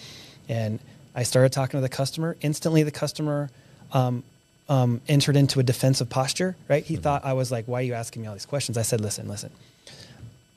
[0.47, 0.79] And
[1.13, 2.37] I started talking to the customer.
[2.41, 3.49] Instantly, the customer
[3.91, 4.23] um,
[4.69, 6.85] um, entered into a defensive posture, right?
[6.85, 7.03] He mm-hmm.
[7.03, 8.77] thought I was like, why are you asking me all these questions?
[8.77, 9.51] I said, listen, listen,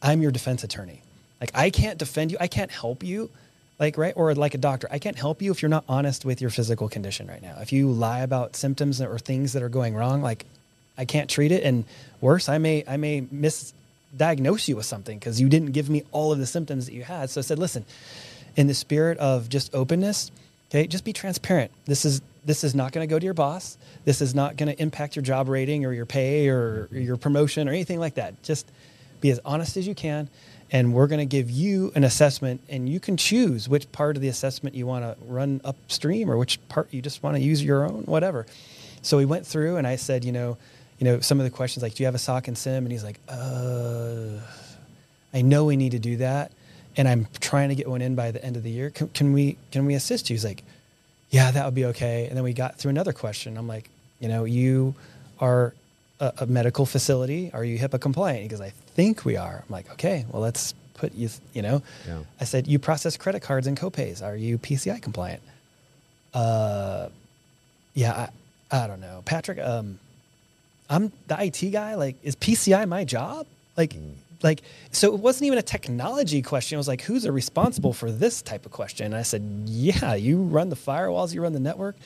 [0.07, 1.02] I'm your defense attorney.
[1.40, 2.38] Like, I can't defend you.
[2.40, 3.28] I can't help you.
[3.80, 4.14] Like, right?
[4.16, 6.88] Or like a doctor, I can't help you if you're not honest with your physical
[6.88, 7.57] condition right now.
[7.61, 10.46] If you lie about symptoms or things that are going wrong, like,
[10.96, 11.64] I can't treat it.
[11.64, 11.84] And
[12.20, 16.32] worse, I may, I may misdiagnose you with something because you didn't give me all
[16.32, 17.28] of the symptoms that you had.
[17.28, 17.84] So I said, listen,
[18.54, 20.30] in the spirit of just openness,
[20.70, 21.72] okay, just be transparent.
[21.84, 23.76] This is, this is not going to go to your boss.
[24.04, 27.16] This is not going to impact your job rating or your pay or, or your
[27.16, 28.40] promotion or anything like that.
[28.44, 28.70] Just
[29.21, 30.29] be as honest as you can
[30.73, 34.23] and we're going to give you an assessment and you can choose which part of
[34.23, 37.62] the assessment you want to run upstream or which part you just want to use
[37.62, 38.47] your own whatever.
[39.03, 40.57] So we went through and i said you know
[40.99, 42.85] you know some of the questions like do you have a SOC and SIEM?
[42.85, 44.41] And he's like uh
[45.33, 46.51] i know we need to do that
[46.97, 48.91] and i'm trying to get one in by the end of the year.
[48.91, 50.35] Can, can we can we assist you?
[50.35, 50.64] He's like
[51.31, 52.27] yeah that would be okay.
[52.27, 53.57] And then we got through another question.
[53.57, 53.89] I'm like
[54.19, 54.95] you know you
[55.39, 55.75] are
[56.21, 57.51] a, a, medical facility?
[57.53, 58.43] Are you HIPAA compliant?
[58.43, 59.62] He goes, I think we are.
[59.67, 61.83] I'm like, okay, well, let's put you, you know.
[62.07, 62.21] Yeah.
[62.41, 64.23] I said, you process credit cards and copays.
[64.23, 65.43] Are you PCI compliant?
[66.35, 67.09] Uh,
[67.95, 68.29] yeah,
[68.71, 69.23] I, I don't know.
[69.25, 69.99] Patrick, um,
[70.89, 71.95] I'm the IT guy.
[71.95, 73.47] Like, is PCI my job?
[73.77, 74.14] Like, mm.
[74.43, 74.62] like,
[74.93, 76.77] so it wasn't even a technology question.
[76.77, 79.07] It was like, who's responsible for this type of question?
[79.07, 81.97] And I said, yeah, you run the firewalls, you run the network.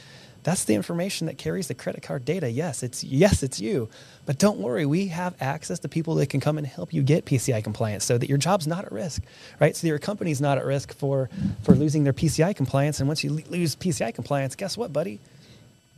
[0.42, 2.50] That's the information that carries the credit card data.
[2.50, 3.88] Yes, it's yes, it's you.
[4.24, 7.24] But don't worry, we have access to people that can come and help you get
[7.26, 9.22] PCI compliance so that your job's not at risk,
[9.58, 9.76] right?
[9.76, 11.28] So your company's not at risk for
[11.62, 13.00] for losing their PCI compliance.
[13.00, 15.20] And once you lose PCI compliance, guess what, buddy?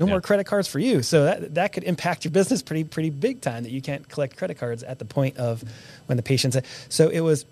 [0.00, 0.12] No yeah.
[0.12, 1.02] more credit cards for you.
[1.02, 4.36] So that that could impact your business pretty pretty big time that you can't collect
[4.36, 5.62] credit cards at the point of
[6.06, 6.56] when the patient's.
[6.88, 7.44] So it was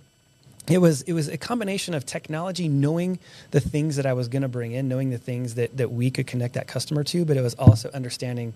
[0.70, 3.18] it was it was a combination of technology knowing
[3.50, 6.10] the things that I was going to bring in, knowing the things that that we
[6.10, 8.54] could connect that customer to, but it was also understanding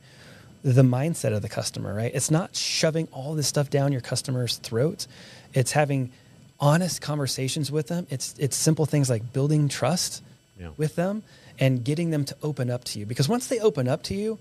[0.62, 2.10] the mindset of the customer, right?
[2.14, 5.06] It's not shoving all this stuff down your customers' throat.
[5.52, 6.10] It's having
[6.58, 8.06] honest conversations with them.
[8.10, 10.22] It's it's simple things like building trust
[10.58, 10.70] yeah.
[10.76, 11.22] with them
[11.58, 14.38] and getting them to open up to you because once they open up to you,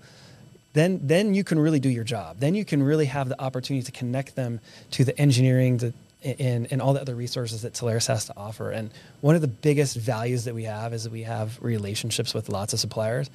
[0.72, 2.38] then then you can really do your job.
[2.38, 4.60] Then you can really have the opportunity to connect them
[4.92, 5.92] to the engineering, the
[6.24, 8.70] and, and all the other resources that Telarus has to offer.
[8.70, 12.48] And one of the biggest values that we have is that we have relationships with
[12.48, 13.30] lots of suppliers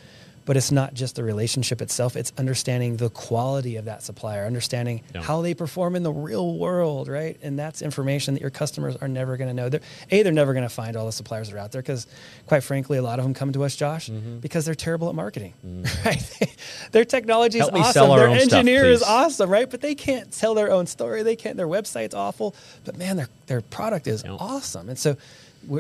[0.50, 2.16] but it's not just the relationship itself.
[2.16, 5.22] It's understanding the quality of that supplier understanding yeah.
[5.22, 7.38] how they perform in the real world right?
[7.44, 9.70] And that's information that your customers are never going to know.
[9.70, 12.08] They're, a they're never going to find all the suppliers that are out there because
[12.48, 14.40] quite frankly a lot of them come to us josh mm-hmm.
[14.40, 15.84] because they're terrible at marketing mm-hmm.
[16.08, 16.58] right?
[16.94, 18.10] Their technology is awesome.
[18.10, 19.70] their engineer stuff, is awesome right?
[19.70, 21.22] But they can't tell their own story.
[21.22, 22.56] They can't their website's awful.
[22.86, 24.32] But man their, their product is yeah.
[24.32, 24.90] awesome.
[24.90, 25.16] And so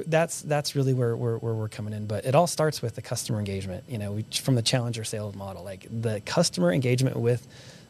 [0.08, 2.06] that's that's really where, where, where, we're coming in.
[2.06, 3.84] But it all starts with the customer engagement.
[3.88, 7.48] You know, we, from the challenger sales model, like the customer engagement with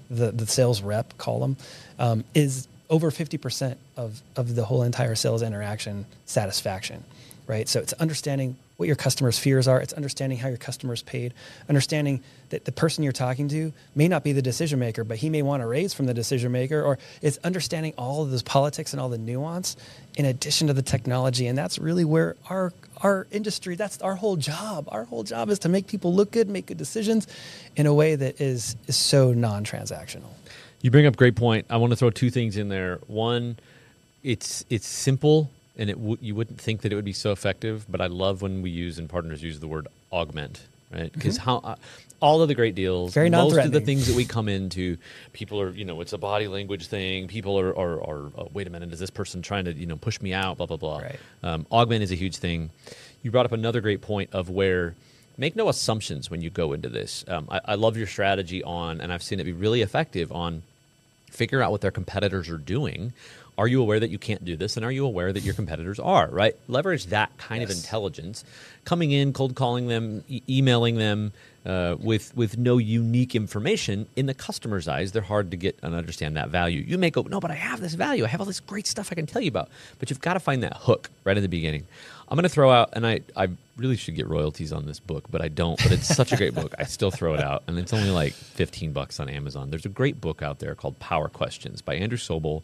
[0.09, 1.57] the the sales rep column
[1.97, 7.03] um, is over fifty percent of of the whole entire sales interaction satisfaction,
[7.49, 7.67] right?
[7.67, 9.81] So it's understanding what your customers' fears are.
[9.81, 11.33] It's understanding how your customers paid,
[11.67, 15.31] understanding that the person you're talking to may not be the decision maker, but he
[15.31, 18.93] may want a raise from the decision maker, or it's understanding all of those politics
[18.93, 19.75] and all the nuance
[20.15, 21.47] in addition to the technology.
[21.47, 22.71] And that's really where our
[23.01, 24.87] our industry, that's our whole job.
[24.91, 27.27] Our whole job is to make people look good, make good decisions
[27.75, 30.29] in a way that is is so non-transactional.
[30.81, 31.65] You bring up great point.
[31.69, 32.99] I want to throw two things in there.
[33.07, 33.57] One,
[34.23, 35.49] it's it's simple
[35.79, 38.41] and it w- you wouldn't think that it would be so effective, but I love
[38.41, 40.61] when we use and partners use the word augment,
[40.91, 41.11] right?
[41.11, 41.49] Because mm-hmm.
[41.49, 41.75] how uh,
[42.19, 44.97] all of the great deals, Very most of the things that we come into,
[45.31, 47.27] people are you know it's a body language thing.
[47.27, 49.95] People are are, are oh, wait a minute, is this person trying to you know
[49.95, 50.57] push me out?
[50.57, 50.99] Blah blah blah.
[50.99, 51.19] Right.
[51.41, 52.69] Um, augment is a huge thing.
[53.23, 54.95] You brought up another great point of where
[55.37, 57.23] make no assumptions when you go into this.
[57.27, 60.63] Um, I, I love your strategy on, and I've seen it be really effective on
[61.31, 63.13] figure out what their competitors are doing
[63.59, 64.77] are you aware that you can't do this?
[64.77, 66.55] And are you aware that your competitors are, right?
[66.69, 67.69] Leverage that kind yes.
[67.69, 68.45] of intelligence.
[68.85, 71.33] Coming in, cold calling them, e- emailing them
[71.65, 75.93] uh, with, with no unique information in the customer's eyes, they're hard to get and
[75.93, 76.81] understand that value.
[76.87, 78.23] You may go, no, but I have this value.
[78.23, 79.69] I have all this great stuff I can tell you about.
[79.99, 81.85] But you've got to find that hook right in the beginning.
[82.29, 85.25] I'm going to throw out, and I, I really should get royalties on this book,
[85.29, 85.81] but I don't.
[85.81, 86.75] But it's such a great book.
[86.77, 89.71] I still throw it out, and it's only like fifteen bucks on Amazon.
[89.71, 92.61] There's a great book out there called Power Questions by Andrew Sobel.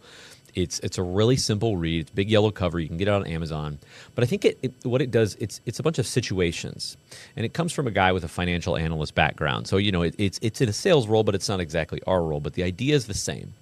[0.56, 2.02] It's it's a really simple read.
[2.02, 2.80] It's big yellow cover.
[2.80, 3.78] You can get it on Amazon.
[4.16, 6.98] But I think it, it, what it does it's it's a bunch of situations,
[7.36, 9.68] and it comes from a guy with a financial analyst background.
[9.68, 12.24] So you know it, it's it's in a sales role, but it's not exactly our
[12.24, 12.40] role.
[12.40, 13.54] But the idea is the same.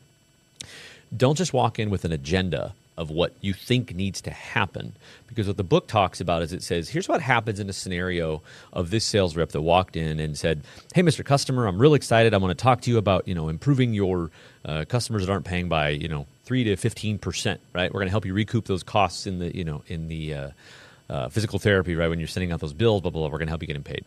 [1.15, 4.95] Don't just walk in with an agenda of what you think needs to happen.
[5.27, 8.41] Because what the book talks about is it says, here's what happens in a scenario
[8.71, 10.61] of this sales rep that walked in and said,
[10.93, 11.25] Hey, Mr.
[11.25, 12.33] Customer, I'm real excited.
[12.33, 14.29] I want to talk to you about, you know, improving your
[14.65, 17.93] uh, customers that aren't paying by, you know, three to 15%, right?
[17.93, 20.49] We're going to help you recoup those costs in the, you know, in the uh,
[21.09, 22.09] uh, physical therapy, right?
[22.09, 23.29] When you're sending out those bills, blah, blah, blah.
[23.29, 24.05] We're going to help you get them paid.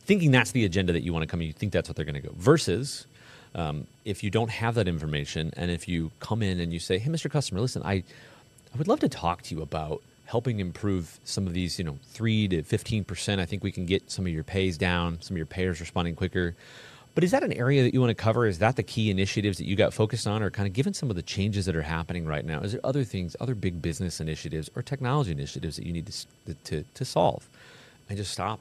[0.00, 2.04] Thinking that's the agenda that you want to come in, you think that's what they're
[2.04, 2.32] going to go.
[2.36, 3.06] Versus,
[3.54, 6.98] um, if you don't have that information, and if you come in and you say,
[6.98, 7.30] "Hey, Mr.
[7.30, 11.52] Customer, listen, I, I would love to talk to you about helping improve some of
[11.52, 13.40] these, you know, three to fifteen percent.
[13.40, 16.14] I think we can get some of your pays down, some of your payers responding
[16.16, 16.54] quicker."
[17.14, 18.46] But is that an area that you want to cover?
[18.46, 21.10] Is that the key initiatives that you got focused on, or kind of given some
[21.10, 22.60] of the changes that are happening right now?
[22.60, 26.06] Is there other things, other big business initiatives or technology initiatives that you need
[26.46, 27.48] to to, to solve?
[28.08, 28.60] And just stop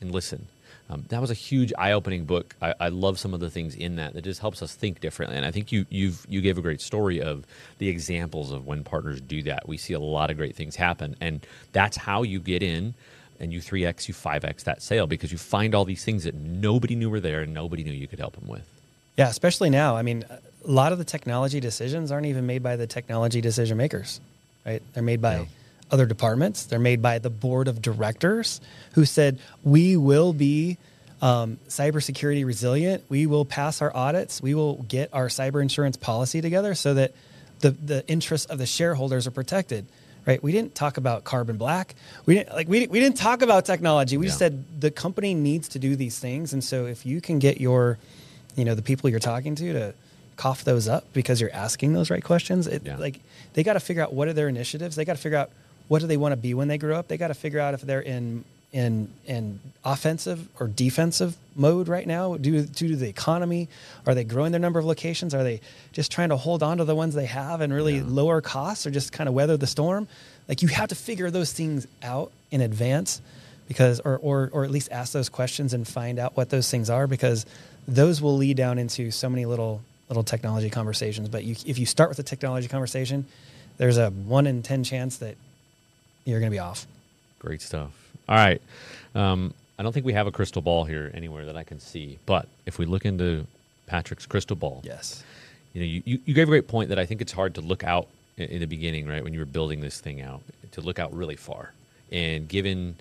[0.00, 0.46] and listen
[0.90, 2.54] um, that was a huge eye-opening book.
[2.62, 5.36] I, I, love some of the things in that that just helps us think differently.
[5.36, 7.44] And I think you you've you gave a great story of
[7.76, 9.68] the examples of when partners do that.
[9.68, 12.94] We see a lot of great things happen, and that's how you get in
[13.40, 16.94] and you 3x, you 5x that sale because you find all these things that nobody
[16.94, 18.66] knew were there and nobody knew you could help them with.
[19.16, 19.96] Yeah, especially now.
[19.96, 23.76] I mean, a lot of the technology decisions aren't even made by the technology decision
[23.76, 24.20] makers,
[24.64, 24.82] right?
[24.92, 25.48] They're made by
[25.90, 26.64] other departments.
[26.64, 28.60] They're made by the board of directors
[28.92, 30.78] who said, we will be
[31.20, 33.04] um, cybersecurity resilient.
[33.08, 34.42] We will pass our audits.
[34.42, 37.12] We will get our cyber insurance policy together so that
[37.60, 39.86] the, the interests of the shareholders are protected.
[40.28, 40.42] Right?
[40.42, 41.94] We didn't talk about carbon black.
[42.26, 44.18] We didn't like we, we didn't talk about technology.
[44.18, 44.32] We yeah.
[44.32, 46.52] said the company needs to do these things.
[46.52, 47.96] And so if you can get your,
[48.54, 49.94] you know, the people you're talking to to
[50.36, 52.98] cough those up because you're asking those right questions, it, yeah.
[52.98, 53.20] like
[53.54, 54.96] they got to figure out what are their initiatives.
[54.96, 55.50] They got to figure out
[55.88, 57.08] what do they want to be when they grow up?
[57.08, 62.06] They got to figure out if they're in in in offensive or defensive mode right
[62.06, 63.66] now due, due to the economy
[64.06, 65.60] are they growing their number of locations are they
[65.92, 68.04] just trying to hold on to the ones they have and really yeah.
[68.06, 70.06] lower costs or just kind of weather the storm
[70.48, 73.22] like you have to figure those things out in advance
[73.68, 76.90] because or, or or at least ask those questions and find out what those things
[76.90, 77.46] are because
[77.86, 81.86] those will lead down into so many little little technology conversations but you, if you
[81.86, 83.24] start with a technology conversation
[83.78, 85.36] there's a 1 in 10 chance that
[86.24, 86.86] you're going to be off.
[87.38, 88.07] Great stuff.
[88.28, 88.60] All right.
[89.14, 92.18] Um, I don't think we have a crystal ball here anywhere that I can see,
[92.26, 93.46] but if we look into
[93.86, 95.22] Patrick's crystal ball, yes,
[95.72, 97.60] you know, you, you, you gave a great point that I think it's hard to
[97.60, 100.80] look out in, in the beginning, right, when you were building this thing out, to
[100.80, 101.72] look out really far,
[102.10, 102.96] and given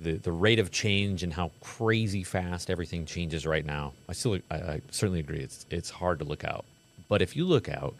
[0.00, 4.38] the the rate of change and how crazy fast everything changes right now, I still
[4.50, 6.64] I, I certainly agree it's it's hard to look out,
[7.08, 7.94] but if you look out,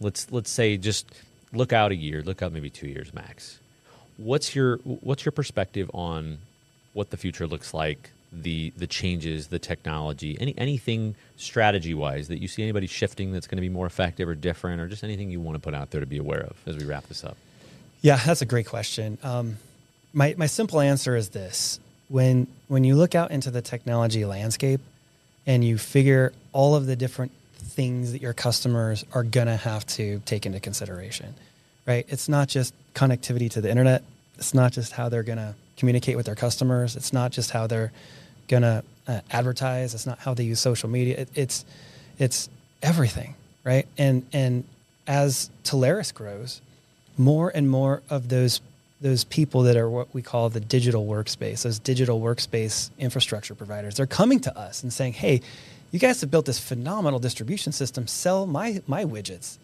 [0.00, 1.06] let's let's say just
[1.52, 3.60] look out a year, look out maybe two years max
[4.22, 6.38] What's your what's your perspective on
[6.92, 12.40] what the future looks like, the the changes, the technology, any anything strategy wise that
[12.40, 15.30] you see anybody shifting that's going to be more effective or different, or just anything
[15.30, 17.36] you want to put out there to be aware of as we wrap this up?
[18.00, 19.18] Yeah, that's a great question.
[19.22, 19.56] Um,
[20.12, 24.80] my my simple answer is this: when when you look out into the technology landscape
[25.46, 29.86] and you figure all of the different things that your customers are going to have
[29.86, 31.34] to take into consideration
[31.86, 32.06] right?
[32.08, 34.02] It's not just connectivity to the internet.
[34.42, 36.96] It's not just how they're going to communicate with their customers.
[36.96, 37.92] It's not just how they're
[38.48, 39.94] going to uh, advertise.
[39.94, 41.20] It's not how they use social media.
[41.20, 41.64] It, it's
[42.18, 42.48] it's
[42.82, 43.86] everything, right?
[43.96, 44.64] And and
[45.06, 46.60] as Telarus grows,
[47.16, 48.60] more and more of those
[49.00, 53.94] those people that are what we call the digital workspace, those digital workspace infrastructure providers,
[53.94, 55.40] they're coming to us and saying, "Hey,
[55.92, 58.08] you guys have built this phenomenal distribution system.
[58.08, 59.58] Sell my my widgets."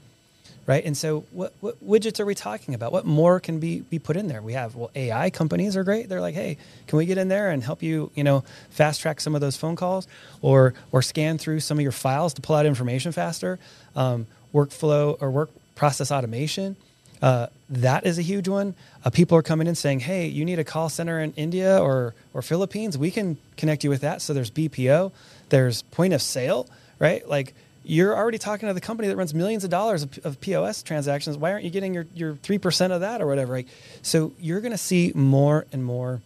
[0.68, 0.84] Right?
[0.84, 2.92] And so, what, what, widgets are we talking about?
[2.92, 4.42] What more can be be put in there?
[4.42, 6.10] We have well, AI companies are great.
[6.10, 9.20] They're like, hey, can we get in there and help you, you know, fast track
[9.20, 10.06] some of those phone calls,
[10.42, 13.58] or or scan through some of your files to pull out information faster?
[13.96, 16.76] Um, workflow or work process automation.
[17.20, 18.74] Uh, that is a huge one.
[19.04, 22.14] Uh, people are coming in saying, "Hey, you need a call center in India or
[22.34, 22.98] or Philippines.
[22.98, 25.12] We can connect you with that." So there's BPO,
[25.48, 27.26] there's point of sale, right?
[27.26, 27.54] Like
[27.88, 31.38] you're already talking to the company that runs millions of dollars of, of POS transactions.
[31.38, 33.54] Why aren't you getting your, your 3% of that or whatever?
[33.54, 33.68] Right?
[34.02, 36.20] So you're going to see more and more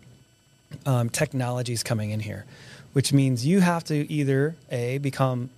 [0.85, 2.45] um, technologies coming in here,
[2.95, 5.51] which means you have to either A, become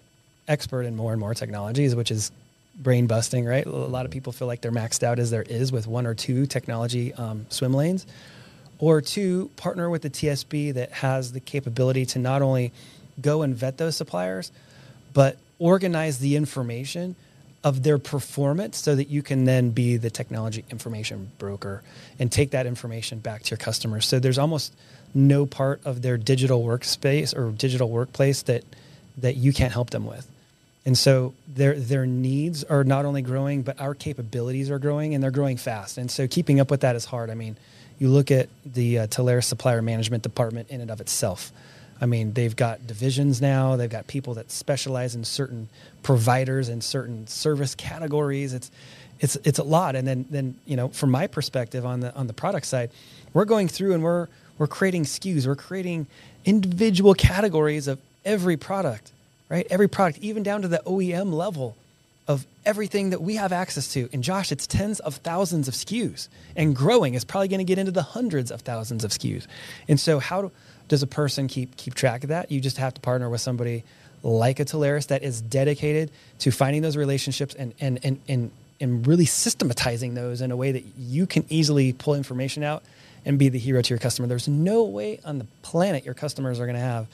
[0.47, 2.31] expert in more and more technologies, which is
[2.77, 3.65] brain busting, right?
[3.65, 6.15] A lot of people feel like they're maxed out as there is with one or
[6.15, 8.07] two technology um, swim lanes.
[8.79, 12.73] or two, partner with the TSB that has the capability to not only
[13.23, 14.53] go and vet those suppliers,
[15.15, 17.17] but organize the information
[17.65, 21.83] of their performance so that you can then be the technology information broker
[22.19, 24.05] and take that information back to your customers.
[24.05, 24.75] So there's almost
[25.15, 28.63] no part of their digital workspace or digital workplace that
[29.17, 30.29] that you can't help them with.
[30.85, 35.25] And so their their needs are not only growing, but our capabilities are growing, and
[35.25, 35.97] they're growing fast.
[35.97, 37.31] And so keeping up with that is hard.
[37.31, 37.57] I mean,
[37.99, 41.53] you look at the uh, Supplier Management Department in and of itself.
[42.05, 43.77] I mean, they've got divisions now.
[43.77, 45.71] They've got people that specialize in certain
[46.03, 48.53] providers and certain service categories.
[48.53, 48.71] It's
[49.21, 49.97] it's it's a lot.
[49.97, 52.91] And then then you know, from my perspective on the on the product side,
[53.33, 54.29] we're going through and we're
[54.59, 55.47] we're creating SKUs.
[55.47, 56.07] We're creating
[56.45, 59.11] individual categories of every product,
[59.49, 59.67] right?
[59.71, 61.75] Every product, even down to the OEM level
[62.29, 64.11] of everything that we have access to.
[64.13, 67.15] And Josh, it's tens of thousands of SKUs and growing.
[67.15, 69.47] It's probably going to get into the hundreds of thousands of SKUs.
[69.89, 70.53] And so, how do,
[70.89, 72.51] does a person keep keep track of that?
[72.51, 73.85] You just have to partner with somebody
[74.23, 76.11] like a Telarus that is dedicated
[76.41, 80.73] to finding those relationships and and and and, and really systematizing those in a way
[80.73, 82.83] that you can easily pull information out
[83.25, 84.29] and be the hero to your customer.
[84.29, 87.07] There's no way on the planet your customers are going to have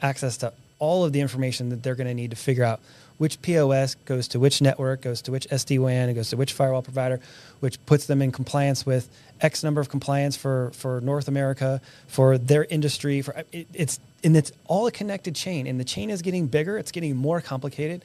[0.00, 2.80] access to all of the information that they're going to need to figure out
[3.18, 6.82] which POS goes to which network, goes to which SD WAN, goes to which firewall
[6.82, 7.20] provider,
[7.60, 9.08] which puts them in compliance with
[9.40, 13.20] X number of compliance for, for North America, for their industry.
[13.22, 16.78] For it, it's and it's all a connected chain, and the chain is getting bigger.
[16.78, 18.04] It's getting more complicated,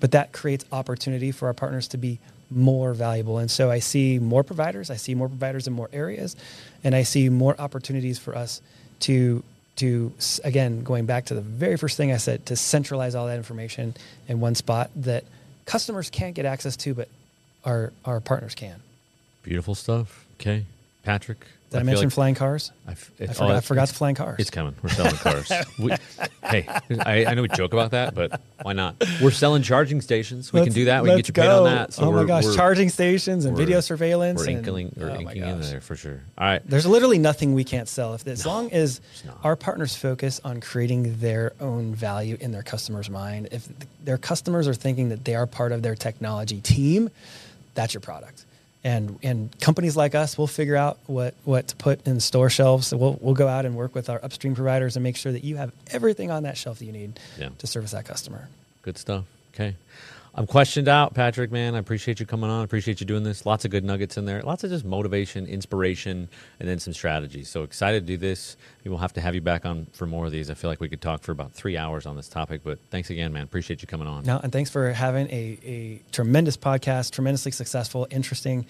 [0.00, 2.18] but that creates opportunity for our partners to be
[2.50, 3.38] more valuable.
[3.38, 4.90] And so I see more providers.
[4.90, 6.36] I see more providers in more areas,
[6.84, 8.60] and I see more opportunities for us
[9.00, 9.42] to
[9.76, 10.12] to
[10.44, 13.94] again going back to the very first thing I said to centralize all that information
[14.28, 15.24] in one spot that
[15.64, 17.08] customers can't get access to, but
[17.64, 18.82] our our partners can.
[19.42, 20.26] Beautiful stuff.
[20.40, 20.64] Okay,
[21.02, 21.46] Patrick.
[21.70, 22.70] Did I, I mention like flying cars?
[22.86, 24.36] I, I forgot, I forgot the flying cars.
[24.38, 24.74] It's coming.
[24.82, 25.50] We're selling cars.
[25.78, 25.94] we,
[26.44, 26.68] hey,
[27.00, 29.02] I, I, know we joke about that, but why not?
[29.22, 30.52] We're selling charging stations.
[30.52, 31.02] We let's, can do that.
[31.02, 31.94] We can get you paid on that.
[31.94, 34.40] So oh my gosh, charging stations and video surveillance.
[34.40, 36.20] We're inkling, we're oh inking in there for sure.
[36.36, 36.62] All right.
[36.68, 39.00] There's literally nothing we can't sell if as no, long as
[39.42, 43.48] our partners focus on creating their own value in their customers' mind.
[43.50, 43.66] If
[44.04, 47.08] their customers are thinking that they are part of their technology team,
[47.74, 48.44] that's your product
[48.84, 52.88] and and companies like us will figure out what what to put in store shelves.
[52.88, 55.44] So we'll we'll go out and work with our upstream providers and make sure that
[55.44, 57.50] you have everything on that shelf that you need yeah.
[57.58, 58.48] to service that customer.
[58.82, 59.24] Good stuff.
[59.54, 59.76] Okay.
[60.34, 61.74] I'm questioned out, Patrick, man.
[61.74, 62.62] I appreciate you coming on.
[62.62, 63.44] I appreciate you doing this.
[63.44, 64.40] Lots of good nuggets in there.
[64.40, 66.26] Lots of just motivation, inspiration,
[66.58, 67.44] and then some strategy.
[67.44, 68.56] So excited to do this.
[68.82, 70.50] We will have to have you back on for more of these.
[70.50, 73.10] I feel like we could talk for about three hours on this topic, but thanks
[73.10, 73.42] again, man.
[73.42, 74.24] Appreciate you coming on.
[74.24, 78.64] No, and thanks for having a, a tremendous podcast, tremendously successful, interesting,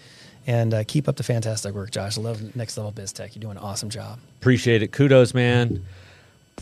[0.49, 2.19] and uh, keep up the fantastic work, Josh.
[2.19, 3.37] I love Next Level Biz Tech.
[3.37, 4.19] You're doing an awesome job.
[4.41, 4.91] Appreciate it.
[4.91, 5.85] Kudos, man.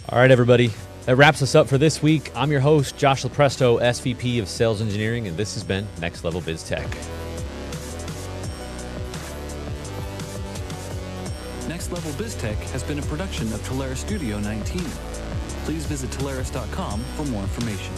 [0.09, 0.71] All right, everybody.
[1.07, 2.31] That wraps us up for this week.
[2.37, 6.41] I'm your host, Josh Lupresto, SVP of Sales Engineering, and this has been Next Level
[6.41, 6.87] Biz Tech.
[11.69, 14.81] Next Level Biz Tech has been a production of Telarus Studio 19.
[15.65, 17.95] Please visit Telarus.com for more information.